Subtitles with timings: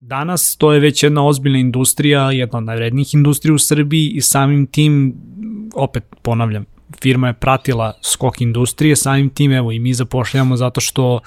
[0.00, 4.66] Danas to je već jedna ozbiljna industrija, jedna od najvrednijih industrija u Srbiji i samim
[4.66, 5.14] tim,
[5.74, 6.64] opet ponavljam,
[7.02, 11.20] firma je pratila skok industrije, samim tim evo i mi zapošljamo zato što uh,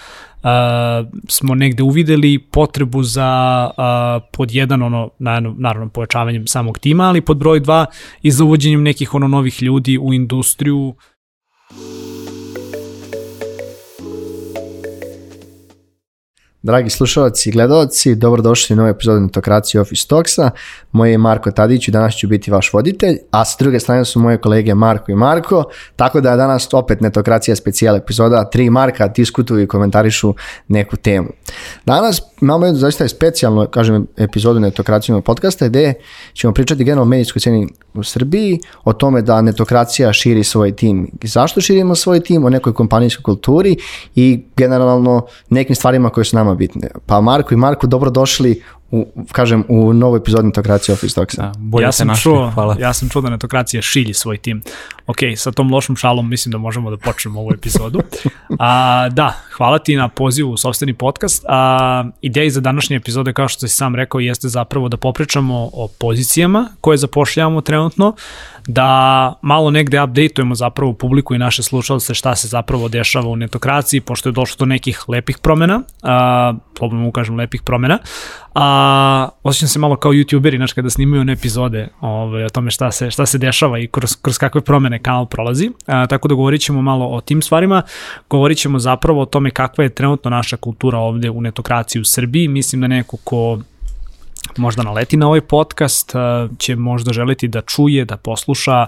[1.28, 7.22] smo negde uvideli potrebu za uh, pod jedan ono naravno, naravno pojačavanjem samog tima, ali
[7.22, 7.86] pod broj dva
[8.22, 10.96] i za uvođenjem nekih ono novih ljudi u industriju
[16.64, 20.52] Dragi slušalci i gledalci, dobrodošli u novu epizodu Netokracije Office Talksa.
[20.92, 24.20] Moje je Marko Tadić i danas ću biti vaš voditelj, a sa druge strane su
[24.20, 25.64] moje kolege Marko i Marko,
[25.96, 30.34] tako da je danas opet Netokracija specijal epizoda, tri Marka diskutuju i komentarišu
[30.68, 31.28] neku temu.
[31.86, 35.94] Danas imamo jednu zaista specijalnu, kažem, epizodu Netokracijnog podcasta gde
[36.34, 41.12] ćemo pričati generalno o medijskoj ceni u Srbiji, o tome da netokracija širi svoj tim.
[41.24, 42.46] Zašto širimo svoj tim?
[42.46, 43.76] O nekoj kompanijskoj kulturi
[44.16, 46.88] i generalno nekim stvarima koje su nama bitne.
[47.06, 51.42] Pa Marko i Marko, dobrodošli u, kažem, u novoj epizodi Netokracije Office Talksa.
[51.42, 52.76] Da, bolje ja sam našli, čuo, hvala.
[52.80, 54.64] Ja sam čuo da Netokracija šilji svoj tim.
[55.08, 58.00] Ok, sa tom lošom šalom mislim da možemo da počnemo ovu epizodu.
[58.60, 61.46] A, da, hvala ti na pozivu u sobstveni podcast.
[61.48, 65.88] A, ideja za današnje epizode, kao što si sam rekao, jeste zapravo da popričamo o
[66.00, 68.16] pozicijama koje zapošljavamo trenutno,
[68.68, 74.02] da malo negde updateujemo zapravo publiku i naše slušalce šta se zapravo dešava u netokraciji,
[74.02, 77.98] pošto je došlo do nekih lepih promena, a, slobodno mu kažem lepih promena,
[78.56, 82.92] a osjećam se malo kao youtuberi, znaš, kada snimaju one epizode ovaj, o tome šta
[82.92, 86.62] se, šta se dešava i kroz, kroz kakve promene kanal prolazi, a, tako da govorit
[86.62, 87.82] ćemo malo o tim stvarima,
[88.30, 92.48] govorit ćemo zapravo o tome kakva je trenutno naša kultura ovde u netokraciji u Srbiji,
[92.48, 93.60] mislim da neko ko
[94.58, 96.14] možda naleti na ovaj podcast,
[96.58, 98.88] će možda želiti da čuje, da posluša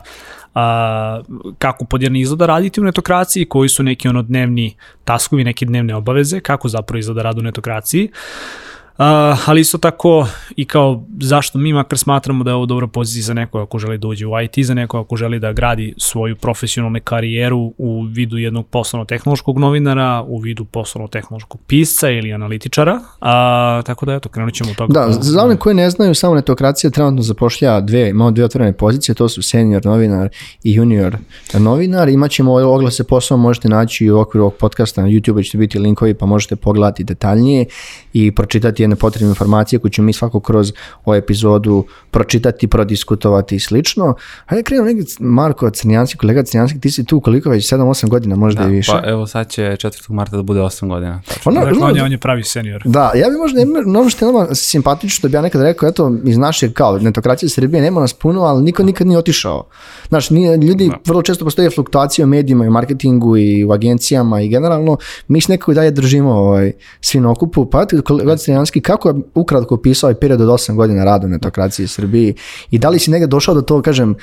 [1.58, 6.40] kako podjedno izgleda raditi u netokraciji, koji su neki ono dnevni taskovi, neke dnevne obaveze,
[6.40, 8.10] kako zapravo izgleda rad u netokraciji.
[8.12, 13.24] Uh, ali isto tako i kao zašto mi makar smatramo da je ovo dobra pozicija
[13.24, 16.36] za neko ako želi da uđe u IT, za neko ako želi da gradi svoju
[16.36, 23.00] profesionalnu karijeru u vidu jednog poslovno-tehnološkog novinara, u vidu poslovno-tehnološkog pisca ili analitičara.
[23.22, 24.94] A, tako da eto, krenut ćemo u toga.
[24.94, 29.16] Da, za one koji ne znaju, samo netokracija trenutno zapošlja dve, imamo dve otvorene pozicije,
[29.16, 30.30] to su senior novinar
[30.64, 31.18] i junior
[31.54, 32.10] novinar.
[32.10, 36.26] Imaćemo oglase posao, možete naći u okviru ovog podcasta na YouTube, ćete biti linkovi pa
[36.26, 37.66] možete pogledati detaljnije
[38.14, 40.74] i pročitati jedne potrebne informacije koje ćemo mi svako kroz
[41.06, 44.16] ovu epizodu pročitati, prodiskutovati i slično.
[44.46, 48.64] Hajde krenemo negdje, Marko Crnjanski, kolega Crnjanski, ti si tu koliko već, 7-8 godina, možda
[48.64, 48.92] da, i više.
[48.92, 50.12] Pa evo sad će 4.
[50.12, 51.22] marta da bude 8 godina.
[51.46, 52.82] Ono, dakle, on, je, on je pravi senior.
[52.86, 53.62] Da, ja bi možda,
[54.00, 57.50] ono što je nama simpatično, da bi ja nekad rekao, eto, iz naše, kao, netokracije
[57.50, 59.68] Srbije nema nas puno, ali niko nikad nije otišao.
[60.10, 60.98] Znaš, nije, ljudi, da.
[61.06, 65.52] vrlo često postoje fluktuacije u medijima i marketingu i u agencijama i generalno, mi se
[65.52, 66.72] nekako dalje držimo ovaj,
[67.02, 71.04] svi na okupu, pa kolega Crnjanski, kako je ukratko opisao ovaj period od 8 godina
[71.04, 72.36] rada u netokraciji Srbiji
[72.72, 74.16] i da li si negde došao do to, kažem,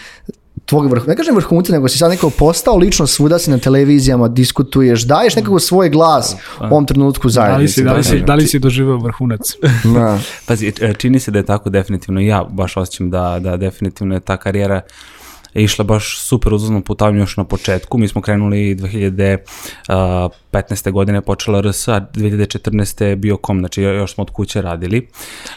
[0.64, 4.28] tvog vrh, ne kažem vrhunca, nego si sad nekako postao lično svuda si na televizijama,
[4.28, 6.64] diskutuješ, daješ nekako svoj glas pa.
[6.64, 7.82] u ovom trenutku zajednici.
[7.84, 9.40] Da li si, da li si, da li si doživao vrhunac?
[9.94, 10.18] da.
[10.46, 14.36] Pazi, čini se da je tako definitivno, ja baš osjećam da, da definitivno je ta
[14.36, 14.80] karijera
[15.54, 17.98] je išla baš super uzaznom putanju još na početku.
[17.98, 20.92] Mi smo krenuli 2015.
[20.92, 23.04] godine počela RS, a 2014.
[23.04, 25.08] je bio kom, znači još smo od kuće radili.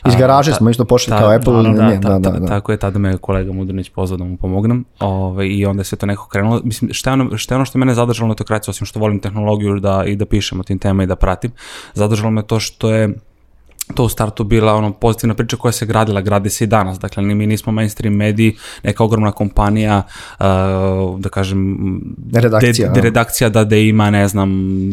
[0.08, 1.64] Iz garaže a, smo isto pošli kao Apple.
[1.64, 4.86] Da, da, da, da, da, Tako je, tada me kolega Mudrnić pozvao da mu pomognem
[5.00, 6.62] ove, ovaj, i onda se to neko krenulo.
[6.64, 9.00] Mislim, šta je ono, šta je ono što mene zadržalo na toj kraći, osim što
[9.00, 11.52] volim tehnologiju da, i da pišem o tim tema i da pratim,
[11.94, 13.14] zadržalo me to što je
[13.96, 17.00] to u startu bila ono pozitivna priča koja se gradila, gradi se i danas.
[17.00, 20.04] Dakle, mi nismo mainstream mediji, neka ogromna kompanija,
[20.40, 20.46] uh,
[21.20, 21.78] da kažem,
[22.34, 24.50] redakcija, de, de redakcija da da ima, ne znam,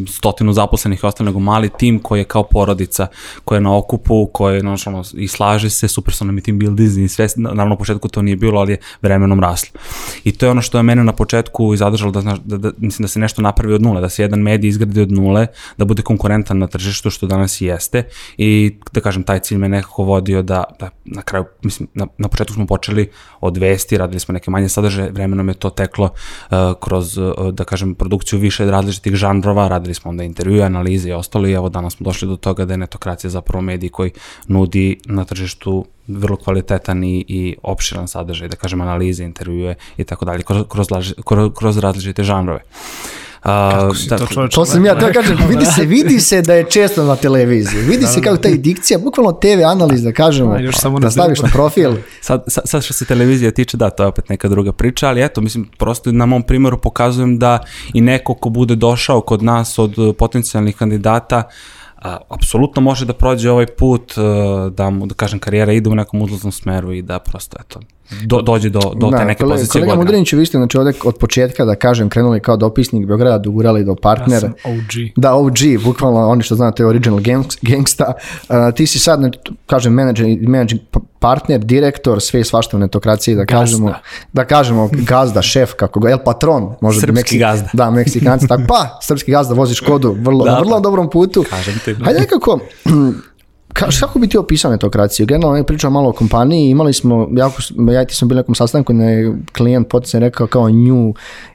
[0.09, 3.07] stotinu zaposlenih i ostalo, nego mali tim koji je kao porodica,
[3.45, 6.59] koji je na okupu, koji je, ono, i slaže se, super su nam i team
[6.59, 9.81] buildings i sve, naravno u početku to nije bilo, ali je vremenom raslo.
[10.25, 13.05] I to je ono što je mene na početku i zadržalo da, da, da, mislim
[13.05, 15.47] da se nešto napravi od nule, da se jedan medij izgradi od nule,
[15.77, 18.03] da bude konkurentan na tržištu, što danas i jeste.
[18.39, 22.29] I da kažem, taj cilj me nekako vodio da, da na kraju, mislim, na, na
[22.29, 23.11] početku smo počeli
[23.41, 27.65] od vesti, radili smo neke manje sadržaje, vremenom je to teklo uh, kroz, uh, da
[27.65, 31.97] kažem, produkciju više različitih žanrova, radili smo onda intervjue, analize i ostalo i evo danas
[31.97, 34.11] smo došli do toga da je netokracija zapravo medij koji
[34.47, 40.25] nudi na tržištu vrlo kvalitetan i, i opširan sadržaj, da kažem, analize, intervjue i tako
[40.25, 40.89] dalje, kroz, kroz,
[41.25, 42.61] kroz, kroz različite žanrove.
[42.65, 44.55] Uh, Kako si da, to čovječ?
[44.55, 47.83] To sam ja, to kažem, vidi se, vidi se da je često na televiziji.
[47.83, 51.49] Vidi se kako ta dikcija, bukvalno TV analiz da kažemo, još samo da staviš na
[51.53, 51.93] profil.
[52.21, 55.41] Sad, sad, što se televizija tiče, da, to je opet neka druga priča, ali eto,
[55.41, 57.59] mislim, prosto na mom primjeru pokazujem da
[57.95, 61.43] i neko ko bude došao kod nas od potencijalnih kandidata,
[61.97, 65.95] a, apsolutno može da prođe ovaj put, a, da mu, da kažem, karijera ide u
[65.95, 67.81] nekom uzlaznom smeru i da prosto, eto,
[68.25, 69.99] do, dođe do, do da, te neke kolega, pozicije kolega.
[69.99, 73.95] Mudrinić, vi ste znači ovde od početka, da kažem, krenuli kao dopisnik Beograda, dogurali do
[73.95, 74.35] partnera.
[74.35, 75.13] Ja sam OG.
[75.17, 77.21] Da, OG, bukvalno oni što znate, original
[77.63, 78.13] gangsta.
[78.49, 79.21] Uh, ti si sad,
[79.67, 80.81] kažem, manager, managing
[81.19, 83.61] partner, direktor, sve i svašta u netokraciji, da gazda.
[83.61, 83.95] kažemo,
[84.33, 87.69] da kažemo gazda, šef, kako ga, el patron, može Srpski Meksik, gazda.
[87.73, 91.45] Da, Meksikanci, tako, pa, srpski gazda, vozi Škodu, vrlo, da, vrlo pa, dobrom putu.
[91.51, 91.95] Kažem ti.
[92.05, 92.59] Hajde nekako,
[93.73, 95.27] Ka, kako bi ti opisao netokraciju?
[95.27, 97.57] Generalno, ne pričam malo o kompaniji, imali smo, jako,
[97.93, 101.15] ja ti sam bili na nekom sastanku, ne, klijent poticaj rekao kao new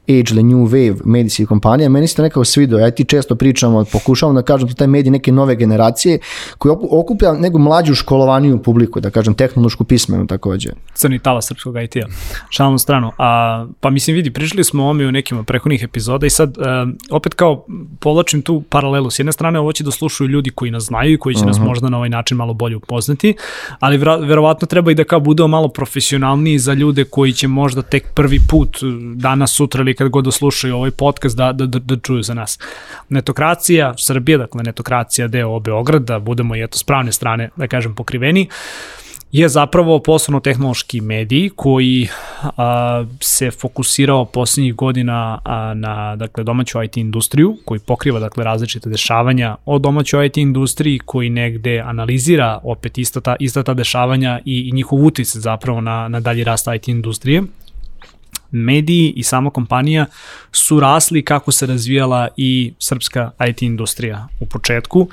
[0.10, 3.86] age ili new wave medijskih kompanija, meni se to nekako svidio, ja ti često pričam,
[3.92, 6.20] pokušavam da kažem da taj medij neke nove generacije
[6.58, 10.70] koji okuplja neku mlađu školovaniju publiku, da kažem tehnološku pismenu takođe.
[10.94, 12.08] Crni tala srpskog IT-a.
[12.50, 13.12] Šalno stranu.
[13.18, 17.34] A, pa mislim vidi, pričali smo ome u nekim prehodnih epizoda i sad a, opet
[17.34, 17.66] kao
[18.00, 19.10] povlačim tu paralelu.
[19.10, 21.44] S jedne strane ovo će da slušaju ljudi koji nas znaju i koji će uh
[21.44, 21.48] -huh.
[21.48, 21.68] nas mhm.
[21.68, 23.34] možda na ovaj način malo bolje upoznati,
[23.80, 28.14] ali verovatno treba i da kao budemo malo profesionalniji za ljude koji će možda tek
[28.14, 28.78] prvi put
[29.16, 32.34] danas, sutra ili kad god da slušaju ovaj podcast da, da, da, da čuju za
[32.34, 32.60] nas.
[33.10, 37.96] Netokracija, Srbija, dakle netokracija deo Beograda, da budemo i eto s pravne strane, da kažem,
[37.96, 38.48] pokriveni,
[39.32, 42.08] je zapravo poslovno-tehnološki medij koji
[42.42, 48.90] a, se fokusirao poslednjih godina a, na dakle, domaću IT industriju, koji pokriva dakle, različite
[48.90, 54.70] dešavanja o domaćoj IT industriji, koji negde analizira opet ista ta, ista ta dešavanja i,
[54.70, 57.44] i njihov utice zapravo na, na dalji rast IT industrije
[58.52, 60.06] mediji i sama kompanija
[60.52, 65.10] su rasli kako se razvijala i srpska IT industrija u početku.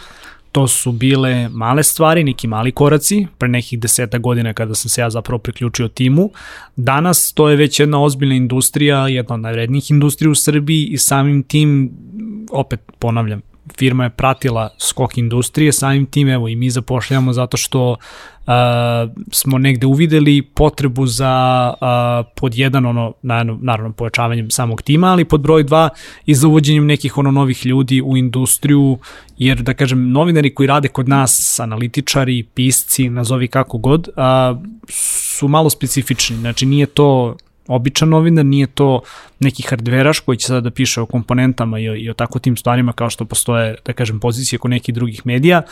[0.52, 5.00] To su bile male stvari, neki mali koraci, pre nekih deseta godina kada sam se
[5.00, 6.31] ja zapravo priključio timu.
[6.76, 11.43] Danas to je već jedna ozbiljna industrija, jedna od najvrednijih industrija u Srbiji i samim
[11.43, 11.93] tim,
[12.50, 13.43] opet ponavljam,
[13.79, 17.97] firma je pratila skok industrije, samim tim evo i mi zapošljamo zato što uh,
[19.32, 25.25] smo negde uvideli potrebu za uh, pod jedan ono naravno, naravno pojačavanjem samog tima, ali
[25.25, 25.88] pod broj dva
[26.26, 28.99] i za uvođenjem nekih ono novih ljudi u industriju,
[29.38, 34.58] jer da kažem novinari koji rade kod nas, analitičari, pisci, nazovi kako god, uh,
[34.88, 37.37] su malo specifični, znači nije to
[37.69, 39.00] običan novinar, nije to
[39.41, 42.93] neki hardveraš koji će sada da piše o komponentama i i o tako tim stvarima
[42.93, 45.62] kao što postoje, da kažem, pozicije kod nekih drugih medija.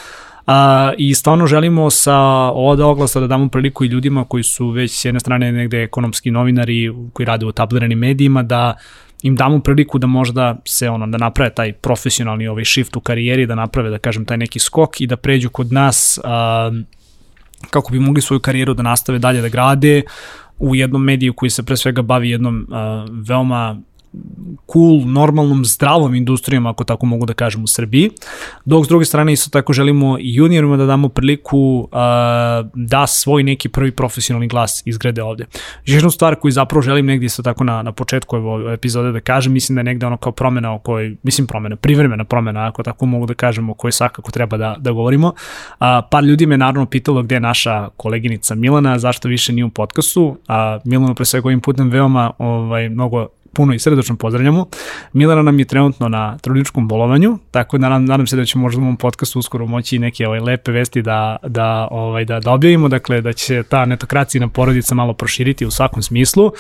[0.46, 5.00] A, I stvarno želimo sa ovog oglasa da damo priliku i ljudima koji su već
[5.00, 8.74] s jedne strane negde ekonomski novinari koji rade u tabliranim medijima da
[9.22, 13.46] im damo priliku da možda se ono da naprave taj profesionalni ovaj shift u karijeri,
[13.46, 16.70] da naprave da kažem taj neki skok i da pređu kod nas a,
[17.70, 20.02] kako bi mogli svoju karijeru da nastave dalje da grade,
[20.60, 23.80] u jednom mediju koji se pre svega bavi jednom uh, veoma
[24.72, 28.10] cool, normalnom, zdravom industrijom, ako tako mogu da kažem, u Srbiji.
[28.64, 31.90] Dok s druge strane isto tako želimo i juniorima da damo priliku uh,
[32.74, 35.46] da svoj neki prvi profesionalni glas izgrade ovde.
[35.86, 39.52] Jednu stvar koju zapravo želim negdje isto tako na, na početku ove epizode da kažem,
[39.52, 43.06] mislim da je negde ono kao promena o kojoj, mislim promena, privremena promena, ako tako
[43.06, 45.26] mogu da kažem, o kojoj svakako treba da, da govorimo.
[45.26, 49.70] Uh, par ljudi me naravno pitalo gde je naša koleginica Milana, zašto više nije u
[49.70, 54.66] podcastu, a Milano pre svega ovim putem veoma ovaj, mnogo puno i srdečno pozdravljamo.
[55.12, 58.80] Milana nam je trenutno na trudničkom bolovanju, tako da nadam, nadam se da ćemo možda
[58.80, 62.88] u ovom podcastu uskoro moći neke ovaj, lepe vesti da, da, ovaj, da, da objavimo,
[62.88, 66.52] dakle da će ta netokracija na porodica malo proširiti u svakom smislu,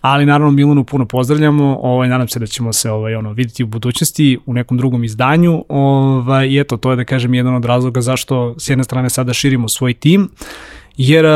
[0.00, 3.66] ali naravno Milanu puno pozdravljamo, ovaj, nadam se da ćemo se ovaj, ono, videti u
[3.66, 5.64] budućnosti u nekom drugom izdanju.
[5.68, 9.32] Ovaj, i eto, to je da kažem jedan od razloga zašto s jedne strane sada
[9.32, 10.28] širimo svoj tim
[10.98, 11.30] jer uh,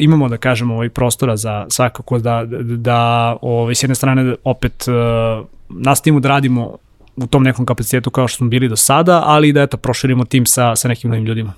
[0.00, 2.44] imamo da kažemo ovaj prostora za svakako da
[2.76, 6.76] da ovaj s jedne strane opet uh, nastavimo da radimo
[7.16, 10.46] u tom nekom kapacitetu kao što smo bili do sada, ali da eto proširimo tim
[10.46, 11.52] sa sa nekim novim ljudima.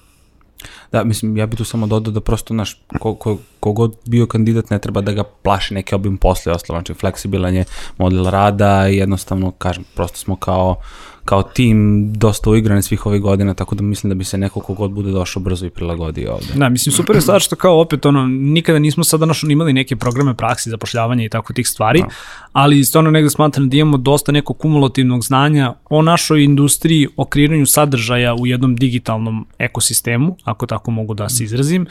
[0.92, 4.70] Da, mislim, ja bih tu samo dodao da prosto, naš, ko, ko, kogod bio kandidat
[4.70, 7.64] ne treba da ga plaši neki obim posle ostalo, znači fleksibilan je
[7.99, 13.23] model rada i jednostavno, kažem, prosto smo kao uh, kao tim dosta uigrani svih ovih
[13.23, 16.47] godina, tako da mislim da bi se neko kogod bude došao brzo i prilagodio ovde.
[16.54, 19.97] Da, mislim super je stvar što kao opet ono, nikada nismo sada našo imali neke
[19.97, 22.09] programe praksi, zapošljavanja i tako tih stvari, da.
[22.52, 27.66] ali stvarno negde smatram da imamo dosta nekog kumulativnog znanja o našoj industriji, o kreiranju
[27.66, 31.87] sadržaja u jednom digitalnom ekosistemu, ako tako mogu da se izrazim,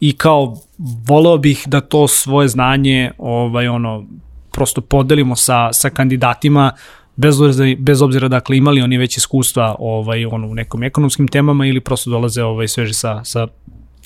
[0.00, 0.56] i kao
[1.06, 4.04] voleo bih da to svoje znanje ovaj ono
[4.52, 6.72] prosto podelimo sa, sa kandidatima
[7.16, 11.66] bez obzira, bez obzira dakle imali oni već iskustva ovaj, ono, u nekom ekonomskim temama
[11.66, 13.46] ili prosto dolaze ovaj, sveži sa, sa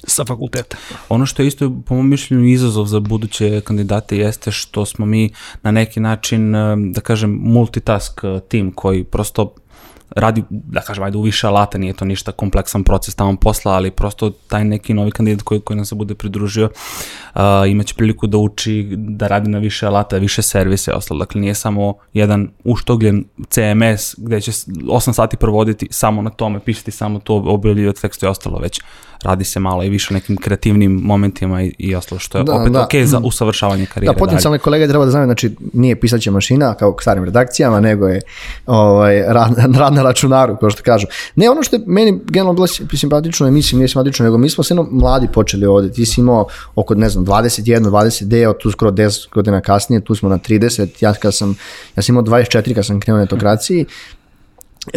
[0.07, 0.77] sa fakulteta.
[1.09, 5.31] Ono što je isto po mom mišljenju izazov za buduće kandidate jeste što smo mi
[5.63, 6.53] na neki način,
[6.93, 9.55] da kažem, multitask tim koji prosto
[10.11, 13.91] radi, da kažem, ajde u više alata, nije to ništa kompleksan proces tamo posla, ali
[13.91, 16.71] prosto taj neki novi kandidat koji, koji nam se bude pridružio
[17.35, 21.19] uh, imaće priliku da uči, da radi na više alata, više servise i ostalo.
[21.19, 26.91] Dakle, nije samo jedan uštogljen CMS gde će 8 sati provoditi samo na tome, pisati
[26.91, 28.81] samo to, objavljivati tekstu i ostalo, već
[29.23, 32.73] radi se malo i više nekim kreativnim momentima i, i ostalo, što je da, opet
[32.73, 32.83] da.
[32.83, 34.15] ok za usavršavanje karijere.
[34.15, 38.09] Da, potencijalne kolege treba da znaju, znači nije pisaća mašina kao u starim redakcijama, nego
[38.09, 38.21] je
[38.67, 41.07] ovaj, rad, rad na računaru, kao što kažu.
[41.37, 44.65] Ne, ono što je meni generalno bilo simpatično, je, mislim, nije simpatično, nego mi smo
[44.65, 45.93] se mladi počeli ovde.
[45.93, 50.15] Ti si imao oko, ne znam, 21, 20 deo, tu skoro 10 godina kasnije, tu
[50.15, 51.57] smo na 30, ja, kad sam,
[51.97, 53.87] ja sam imao 24 kad sam krenuo na etokraciji,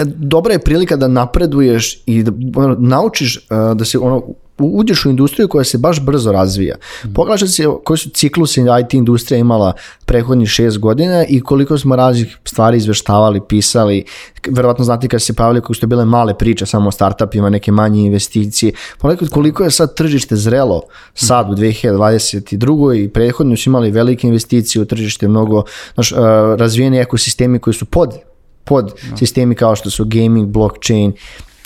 [0.05, 4.21] dobra je prilika da napreduješ i da ono, naučiš uh, da se ono
[4.65, 6.75] uđeš u industriju koja se baš brzo razvija.
[7.05, 7.13] Mm.
[7.13, 9.73] Pogledaš se koji su ciklusi IT industrija imala
[10.05, 14.05] prethodnih šest godina i koliko smo raznih stvari izveštavali, pisali.
[14.47, 18.01] Verovatno znate kad se pavili kako su bile male priče samo o startupima, neke manje
[18.01, 18.73] investicije.
[18.97, 20.81] Pogledaj koliko je sad tržište zrelo
[21.13, 23.03] sad u 2022.
[23.03, 26.17] i prethodno su imali velike investicije u tržište, mnogo znaš, uh,
[26.57, 28.30] razvijeni ekosistemi koji su pod
[28.65, 29.17] pod no.
[29.17, 31.13] sistemi kao što su gaming, blockchain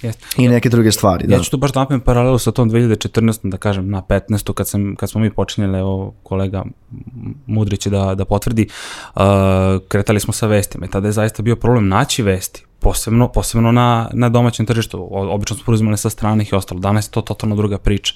[0.01, 0.13] Yes.
[0.37, 1.27] i neke druge stvari.
[1.27, 1.35] Da.
[1.35, 3.49] Ja ću tu baš da napravim paralelu sa tom 2014.
[3.49, 4.53] da kažem na 15.
[4.53, 6.63] kad, sam, kad smo mi počinjeli, evo kolega
[7.45, 8.67] Mudrić da, da potvrdi,
[9.15, 9.21] uh,
[9.87, 14.09] kretali smo sa vestima i tada je zaista bio problem naći vesti posebno, posebno na,
[14.13, 15.07] na domaćem tržištu.
[15.11, 16.79] Obično smo preuzimali sa stranih i ostalo.
[16.79, 18.13] Danas je to totalno druga priča.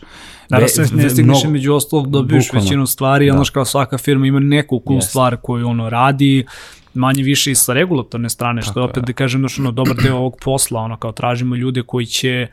[0.50, 3.34] Naravno, se ne stigneš među ostalog dobiješ većinu stvari, da.
[3.34, 5.08] ono kao svaka firma ima neku cool yes.
[5.10, 6.46] stvar koju ono radi,
[6.94, 10.16] manje više i sa regulatorne strane, što je opet da kažem, znaš, ono, dobar deo
[10.16, 12.48] ovog posla, ono, kao tražimo ljude koji će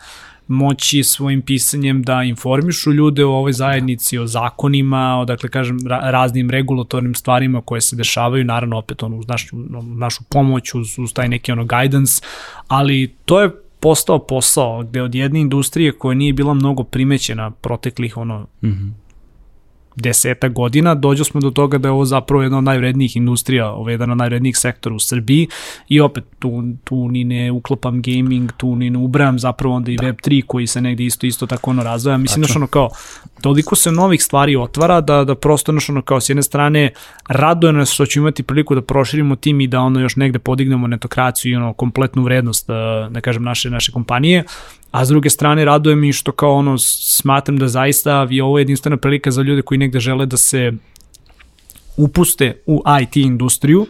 [0.48, 6.10] moći svojim pisanjem da informišu ljude o ovoj zajednici, o zakonima, o, dakle, kažem, ra
[6.10, 9.56] raznim regulatornim stvarima koje se dešavaju, naravno, opet, ono, uz našu,
[9.96, 12.22] našu pomoć, uz, uz taj neki, ono, guidance,
[12.68, 13.50] ali to je
[13.80, 19.05] postao posao gde od jedne industrije koja nije bila mnogo primećena proteklih, ono, mm -hmm
[19.96, 23.88] deseta godina, dođo smo do toga da je ovo zapravo jedna od najvrednijih industrija, ovo
[23.88, 25.48] je jedan od najvrednijih sektora u Srbiji
[25.88, 29.96] i opet tu, tu ni ne uklopam gaming, tu ni ne ubrajam zapravo onda i
[29.96, 30.02] da.
[30.02, 32.18] Web3 koji se negde isto isto tako ono razvoja.
[32.18, 32.90] Mislim da ono kao
[33.40, 36.90] toliko se novih stvari otvara da, da prosto znaš ono kao s jedne strane
[37.28, 40.86] raduje nas što ćemo imati priliku da proširimo tim i da ono još negde podignemo
[40.86, 44.44] netokraciju i ono kompletnu vrednost da, da kažem naše naše kompanije,
[44.96, 48.96] a s druge strane raduje mi što kao ono smatram da zaista je ovo jedinstvena
[48.96, 50.72] prilika za ljude koji negde žele da se
[51.96, 53.86] upuste u IT industriju,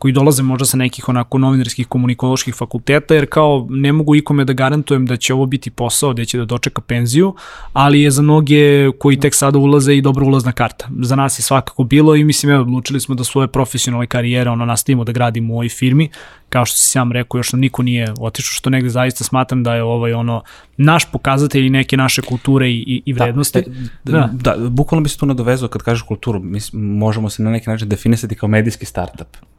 [0.00, 4.52] koji dolaze možda sa nekih onako novinarskih komunikoloških fakulteta, jer kao ne mogu ikome da
[4.52, 7.34] garantujem da će ovo biti posao gde će da dočeka penziju,
[7.72, 10.88] ali je za mnoge koji tek sada ulaze i dobro ulazna karta.
[11.00, 14.64] Za nas je svakako bilo i mislim, evo, odlučili smo da svoje profesionalne karijere ono,
[14.64, 16.08] nastavimo da gradimo u ovoj firmi,
[16.48, 19.74] kao što si sam rekao, još nam niko nije otišao, što negde zaista smatram da
[19.74, 20.42] je ovaj ono
[20.76, 23.62] naš pokazatelj i neke naše kulture i, i, i da, vrednosti.
[24.04, 27.42] Da, da, da, da, bukvalno bi se tu nadovezao kad kažeš kulturu, mi možemo se
[27.42, 29.49] na neki način definisati kao medijski startup.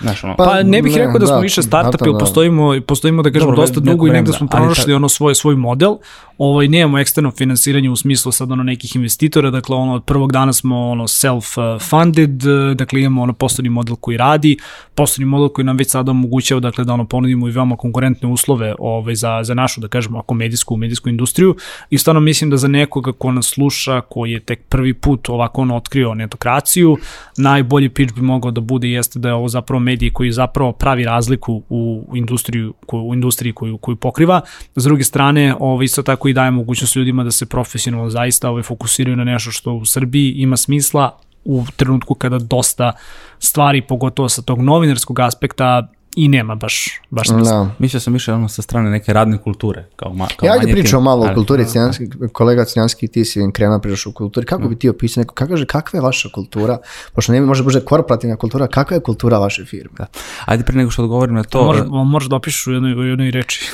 [0.00, 2.18] Znaš, ono, pa, pa ne bih ne, rekao da smo da, više startupi, da, da.
[2.18, 5.96] postojimo, postojimo da kažemo Dobro, dosta dugo i negde smo pronašli ono svoj, svoj model.
[6.38, 10.52] Ovaj, nemamo eksterno finansiranje u smislu sad ono nekih investitora, dakle ono od prvog dana
[10.52, 14.56] smo ono self-funded, dakle imamo ono poslovni model koji radi,
[14.94, 18.74] poslovni model koji nam već sada omogućava dakle da ono ponudimo i veoma konkurentne uslove
[18.78, 21.56] ovaj, za, za našu, da kažemo, ako medijsku, medijsku industriju
[21.90, 25.60] i stvarno mislim da za nekoga ko nas sluša, koji je tek prvi put ovako
[25.60, 26.96] ono otkrio netokraciju,
[27.36, 31.04] najbolji pitch bi mogao da bude jeste da je ovo zapravo mediji koji zapravo pravi
[31.04, 34.40] razliku u industriju, u industriji koju, koju pokriva.
[34.76, 38.62] S druge strane, ovo, isto tako i daje mogućnost ljudima da se profesionalno zaista ovaj,
[38.62, 42.92] fokusiraju na nešto što u Srbiji ima smisla u trenutku kada dosta
[43.38, 47.52] stvari, pogotovo sa tog novinarskog aspekta, i nema baš, baš smisla.
[47.52, 47.70] Da.
[47.78, 49.86] Mislio sam više ono sa strane neke radne kulture.
[49.96, 53.78] Kao ma, kao ja ajde pričamo malo o kulturi, Cijanski, kolega Cijanski, ti si krenuo
[53.78, 56.78] pričaš o kulturi, kako bi ti opisao neko, kako kaže, kakva je vaša kultura,
[57.12, 59.94] pošto ne može bude korporativna kultura, kakva je kultura vaše firme?
[59.98, 60.06] Da.
[60.44, 61.64] Ajde pre nego što odgovorim na to.
[61.64, 63.70] Može, može da opišeš u jednoj, u jednoj reči.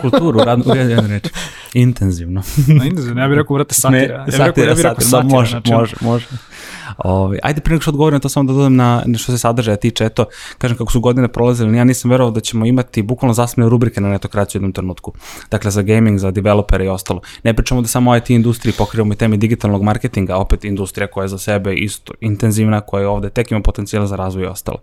[0.00, 1.30] Kulturu, radnu, u jednoj reči.
[1.74, 2.42] Intenzivno.
[2.66, 3.98] Na intenzivno, ja bih rekao, vrate, satira.
[3.98, 6.26] Ne, ja bih rekao, ja bih rekao satira, da, može, znači, može, može.
[6.98, 9.76] Ove, ovaj, ajde pre nego što odgovorim to samo da dodam na što se sadržaja
[9.76, 10.24] tiče, eto,
[10.58, 14.08] kažem kako su godine prolazile, ja nisam verovao da ćemo imati bukvalno zasmene rubrike na
[14.08, 15.12] netokraciju u jednom trenutku.
[15.50, 17.20] Dakle, za gaming, za developere i ostalo.
[17.42, 21.28] Ne pričamo da samo IT industriji pokrivamo i teme digitalnog marketinga, opet industrija koja je
[21.28, 24.78] za sebe isto intenzivna, koja je ovde tek ima potencijal za razvoj i ostalo.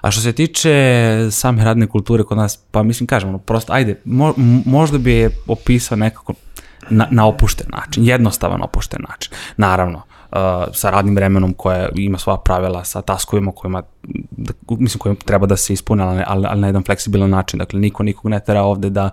[0.00, 4.00] A što se tiče same radne kulture kod nas, pa mislim, kažem, ono, prosto, ajde,
[4.04, 6.32] mo, možda bi je opisao nekako
[6.90, 9.32] na, na opušten način, jednostavan opušten način.
[9.56, 10.02] Naravno,
[10.72, 13.82] sa radnim vremenom koje ima svoja pravila, sa taskovima kojima,
[14.30, 17.58] da, mislim, kojima treba da se ispune, ali, ali, ali na jedan fleksibilan način.
[17.58, 19.10] Dakle, niko nikog ne tera ovde da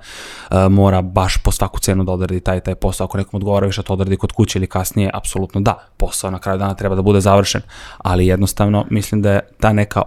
[0.51, 3.05] uh, mora baš po svaku cenu da odradi taj taj posao.
[3.05, 6.39] Ako nekom odgovara više da to odradi kod kuće ili kasnije, apsolutno da, posao na
[6.39, 7.61] kraju dana treba da bude završen,
[7.97, 10.01] ali jednostavno mislim da je ta neka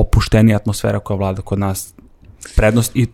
[0.00, 1.94] opuštenija atmosfera koja vlada kod nas
[2.56, 3.06] prednost i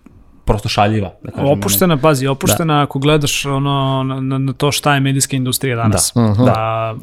[0.45, 1.15] prosto šaljiva.
[1.23, 2.01] Da kažem, opuštena, ne.
[2.03, 2.83] pazi, opuštena da.
[2.83, 6.13] ako gledaš ono, na, na to šta je medijska industrija danas.
[6.15, 6.21] Da.
[6.21, 6.45] Uh -huh.
[6.45, 6.95] da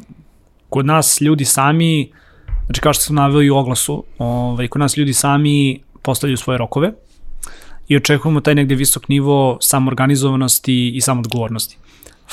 [0.68, 2.12] kod nas ljudi sami,
[2.66, 6.58] znači kao što sam naveo i u oglasu, ovaj, kod nas ljudi sami postavljaju svoje
[6.58, 6.92] rokove
[7.88, 11.78] i očekujemo taj negde visok nivo samorganizovanosti i samodgovornosti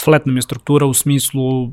[0.04, 1.72] flat nam je struktura u smislu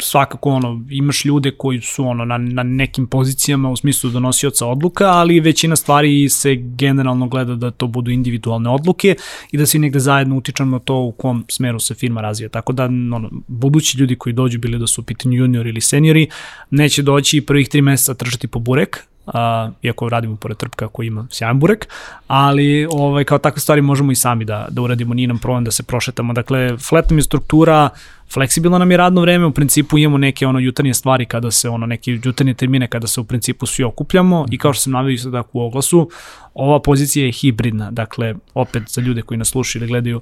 [0.00, 5.04] svakako ono, imaš ljude koji su ono na, na nekim pozicijama u smislu donosioca odluka,
[5.04, 9.14] ali većina stvari se generalno gleda da to budu individualne odluke
[9.52, 12.48] i da svi negde zajedno utičemo na to u kom smeru se firma razvija.
[12.48, 16.28] Tako da ono, budući ljudi koji dođu bili da su u pitanju junior ili seniori,
[16.70, 21.26] neće doći prvih tri meseca tržati po burek, a, iako radimo pored trpka koji ima
[21.30, 21.88] sjajan burek,
[22.26, 25.70] ali ovaj, kao takve stvari možemo i sami da, da uradimo, nije nam problem da
[25.70, 26.32] se prošetamo.
[26.32, 27.88] Dakle, flat nam je struktura,
[28.32, 31.86] fleksibilno nam je radno vreme, u principu imamo neke ono jutarnje stvari kada se ono
[31.86, 35.58] neke jutarnje termine kada se u principu svi okupljamo i kao što sam navio tako
[35.58, 36.10] u oglasu,
[36.54, 40.20] ova pozicija je hibridna, dakle opet za ljude koji nas slušaju ili gledaju,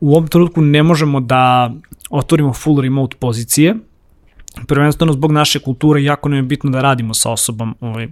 [0.00, 1.72] u ovom trenutku ne možemo da
[2.10, 3.74] otvorimo full remote pozicije,
[4.66, 8.08] prvenstveno zbog naše kulture jako nam je bitno da radimo sa osobom ovaj,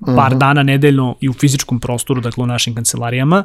[0.00, 0.34] par uh mhm.
[0.34, 0.38] -huh.
[0.38, 3.44] dana nedeljno i u fizičkom prostoru, dakle u našim kancelarijama.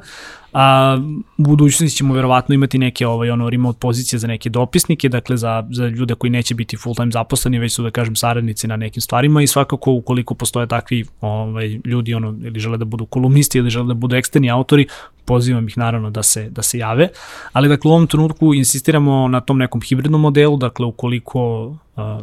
[0.54, 0.98] A,
[1.38, 5.68] u budućnosti ćemo verovatno imati neke ovaj, ono, remote pozicije za neke dopisnike, dakle za,
[5.72, 9.02] za ljude koji neće biti full time zaposleni, već su da kažem saradnici na nekim
[9.02, 13.70] stvarima i svakako ukoliko postoje takvi ovaj, ljudi ono, ili žele da budu kolumnisti ili
[13.70, 14.88] žele da budu eksterni autori,
[15.26, 17.08] pozivam ih naravno da se, da se jave,
[17.54, 21.74] ali dakle u ovom trenutku insistiramo na tom nekom hibridnom modelu, dakle ukoliko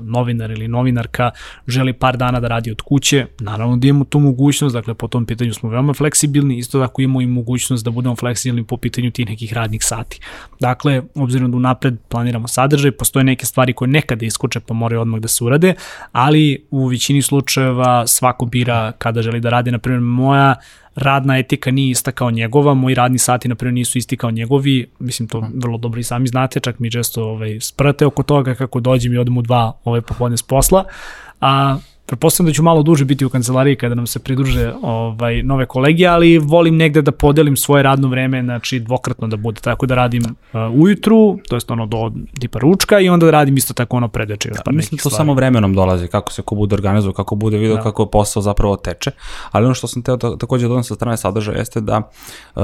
[0.00, 1.30] novinar ili novinarka
[1.66, 5.26] želi par dana da radi od kuće, naravno da imamo tu mogućnost, dakle po tom
[5.26, 9.28] pitanju smo veoma fleksibilni, isto tako imamo i mogućnost da budemo fleksibilni po pitanju tih
[9.28, 10.20] nekih radnih sati.
[10.60, 15.20] Dakle, obzirom da unapred planiramo sadržaj, postoje neke stvari koje nekada iskoče pa moraju odmah
[15.20, 15.74] da se urade,
[16.12, 20.54] ali u većini slučajeva svako bira kada želi da radi, na primjer moja
[20.94, 24.86] radna etika nije ista kao njegova, moji radni sati na primjer nisu isti kao njegovi,
[24.98, 25.58] mislim to mhm.
[25.60, 29.18] vrlo dobro i sami znate, čak mi često ovaj, sprate oko toga kako dođem i
[29.18, 30.84] odem u dva ovaj popodne s posla,
[31.40, 31.78] a
[32.10, 36.06] Pretpostavljam da ću malo duže biti u kancelariji kada nam se pridruže ovaj, nove kolege,
[36.06, 40.22] ali volim negde da podelim svoje radno vreme, znači dvokratno da bude, tako da radim
[40.22, 44.08] uh, ujutru, to jest ono do tipa ručka i onda da radim isto tako ono
[44.08, 44.50] predeče.
[44.50, 45.20] Da, pa mislim da to stvari.
[45.20, 47.82] samo vremenom dolazi, kako se ko bude organizovao, kako bude video da.
[47.82, 49.10] kako posao zapravo teče,
[49.50, 52.10] ali ono što sam teo takođe dodam sa strane sadržaja jeste da
[52.54, 52.62] uh,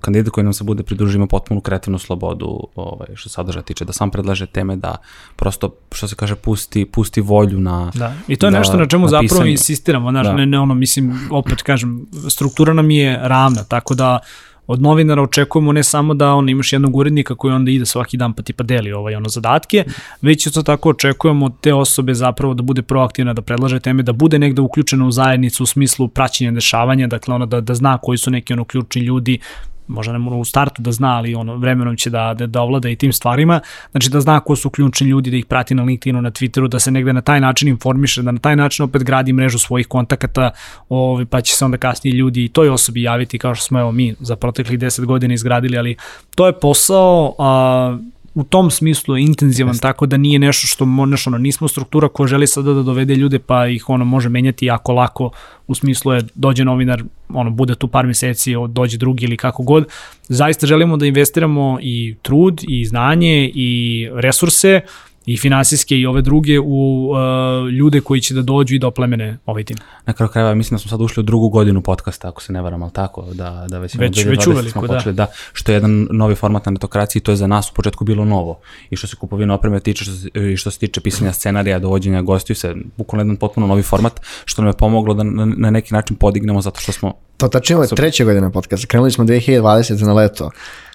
[0.00, 3.92] kandidat koji nam se bude pridružio ima potpunu kreativnu slobodu ovaj, što sadržaja tiče, da
[3.92, 4.96] sam predlaže teme, da
[5.36, 7.90] prosto, što se kaže, pusti, pusti volju na...
[7.94, 9.50] Da, i to je da, nešto na čemu zapravo pisanju.
[9.50, 10.32] insistiramo, znaš, da.
[10.32, 14.18] ne, ne ono, mislim, opet kažem, struktura nam je ravna, tako da
[14.66, 18.32] od novinara očekujemo ne samo da on imaš jednog urednika koji onda ide svaki dan
[18.32, 19.84] pa ti pa deli ovaj ono zadatke,
[20.22, 24.12] već isto tako očekujemo od te osobe zapravo da bude proaktivna, da predlaže teme, da
[24.12, 28.18] bude negde uključena u zajednicu u smislu praćenja dešavanja, dakle ono da, da zna koji
[28.18, 29.38] su neki ono ključni ljudi,
[29.86, 32.88] možda ne mora u startu da zna, ali ono, vremenom će da, da, da ovlada
[32.88, 36.22] i tim stvarima, znači da zna ko su ključni ljudi, da ih prati na LinkedInu,
[36.22, 39.32] na Twitteru, da se negde na taj način informiše, da na taj način opet gradi
[39.32, 40.50] mrežu svojih kontakata,
[40.88, 43.92] ovaj, pa će se onda kasnije ljudi i toj osobi javiti kao što smo evo
[43.92, 45.96] mi za proteklih 10 godina izgradili, ali
[46.34, 47.98] to je posao a,
[48.34, 49.82] u tom smislu je intenzivan, Jeste.
[49.82, 53.38] tako da nije nešto što nešto, ono, nismo struktura koja želi sada da dovede ljude
[53.38, 55.30] pa ih ono može menjati jako lako,
[55.66, 59.86] u smislu je dođe novinar, ono bude tu par meseci, dođe drugi ili kako god.
[60.28, 64.80] Zaista želimo da investiramo i trud i znanje i resurse
[65.26, 69.38] i finansijske i ove druge u uh, ljude koji će da dođu i da oplemene
[69.46, 69.76] ovaj tim.
[70.06, 72.62] Na kraju krajeva mislim da smo sad ušli u drugu godinu podcasta, ako se ne
[72.62, 74.94] varam, ali tako, da, da već, već, već uveliko, da.
[74.94, 75.26] Počeli, da.
[75.52, 78.60] Što je jedan novi format na netokraciji, to je za nas u početku bilo novo.
[78.90, 82.22] I što se kupovine opreme tiče, što se, i što se tiče pisanja scenarija, dovođenja
[82.22, 85.94] gostiju se, bukvalno jedan potpuno novi format, što nam je pomoglo da na, na neki
[85.94, 87.14] način podignemo zato što smo...
[87.36, 90.50] To tačno je treća godina podcasta, krenuli smo 2020 na leto.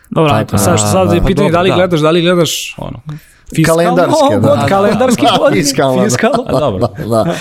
[0.09, 3.01] Dobro, Taj, sad, sad je pitanje da li gledaš, da li gledaš ono,
[3.55, 4.47] Fiskalno, kalendarske, da.
[4.47, 5.61] God, kalendarski godine.
[5.61, 6.03] Fiskalno.
[6.03, 6.43] Fiskalno.
[6.43, 6.79] Da, dobro.
[6.79, 7.23] Da, da.
[7.23, 7.35] da.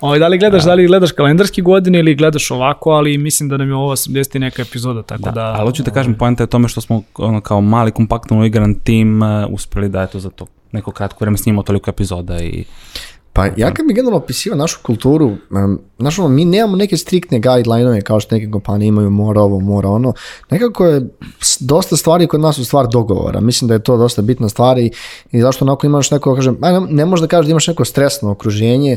[0.00, 0.68] Ovaj, da li gledaš, da.
[0.68, 4.38] da li gledaš kalendarski godine ili gledaš ovako, ali mislim da nam je ovo 80
[4.38, 5.30] neka epizoda, tako da...
[5.30, 8.74] da ali hoću da kažem, poenta je tome što smo ono, kao mali, kompaktno igran
[8.74, 12.64] tim uh, uspeli da eto za to neko kratko vreme snimamo toliko epizoda i
[13.36, 17.40] Pa ja kad bi generalno opisivao našu kulturu, um, znaš ono, mi nemamo neke striktne
[17.40, 20.12] guideline-ove kao što neke kompanije imaju, mora ovo, mora ono.
[20.50, 21.08] Nekako je
[21.60, 23.40] dosta stvari kod nas u stvar dogovora.
[23.40, 24.90] Mislim da je to dosta bitna stvar i,
[25.32, 28.30] i zašto onako imaš neko, kažem, ne, ne možeš da kažeš da imaš neko stresno
[28.30, 28.96] okruženje,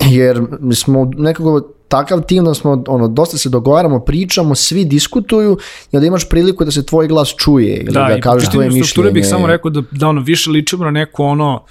[0.00, 0.42] jer
[0.74, 5.58] smo nekako takav tim da smo, ono, dosta se dogovaramo, pričamo, svi diskutuju
[5.92, 8.68] i onda imaš priliku da se tvoj glas čuje ili da, i po kažeš tvoje
[8.68, 9.22] pitanju strukture mišljenje.
[9.22, 11.64] bih samo rekao da, da ono više ličimo na neku ono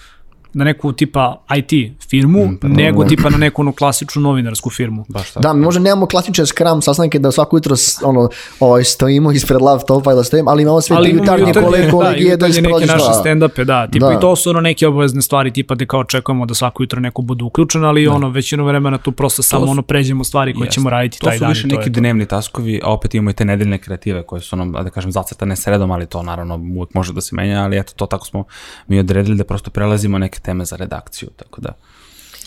[0.53, 5.05] na neku tipa IT firmu, Mm, pa nego tipa na neku ono klasičnu novinarsku firmu.
[5.09, 5.39] Baš tako.
[5.39, 10.11] Da, mi možda nemamo klasične Scrum sastanke da svako jutro ono, ovaj, stojimo ispred laptopa
[10.11, 12.87] ili stojimo, ali imamo sve Ali jutarnje kole, da, kolegije da neke isprođeš.
[12.87, 13.13] naše da.
[13.15, 14.13] stand-upe, da, tipa Da.
[14.13, 17.21] i to su ono neke obavezne stvari, tipa da kao očekujemo da svako jutro neko
[17.21, 20.73] bude uključen, ali ono većinu vremena tu prosto samo su- ono pređemo stvari koje Jeste.
[20.73, 21.49] ćemo raditi to taj su dan.
[21.49, 21.99] više i to je neki to.
[21.99, 25.55] dnevni taskovi, a opet imamo i te nedeljne kreative koje su nam, da kažem, zacrtane
[25.55, 28.43] sredom, ali to naravno uvek može da se menja, ali eto, to tako smo
[28.87, 31.69] mi odredili da prosto prelazimo neke teme za redakciju, tako da,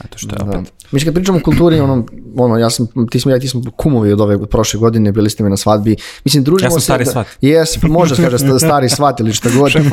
[0.04, 0.58] eto što je Da.
[0.58, 0.72] opet.
[0.92, 4.12] Mislim, kad pričamo o kulturi, ono, ono, ja sam, ti smo, ja ti smo kumovi
[4.12, 5.96] od ove od prošle godine, bili ste mi na svadbi.
[6.24, 6.84] Mislim, družimo Ja sam se...
[6.84, 7.26] stari da, svat.
[7.40, 9.70] Jes, pa može se kaže sta- stari svat ili šta god.
[9.70, 9.90] Šef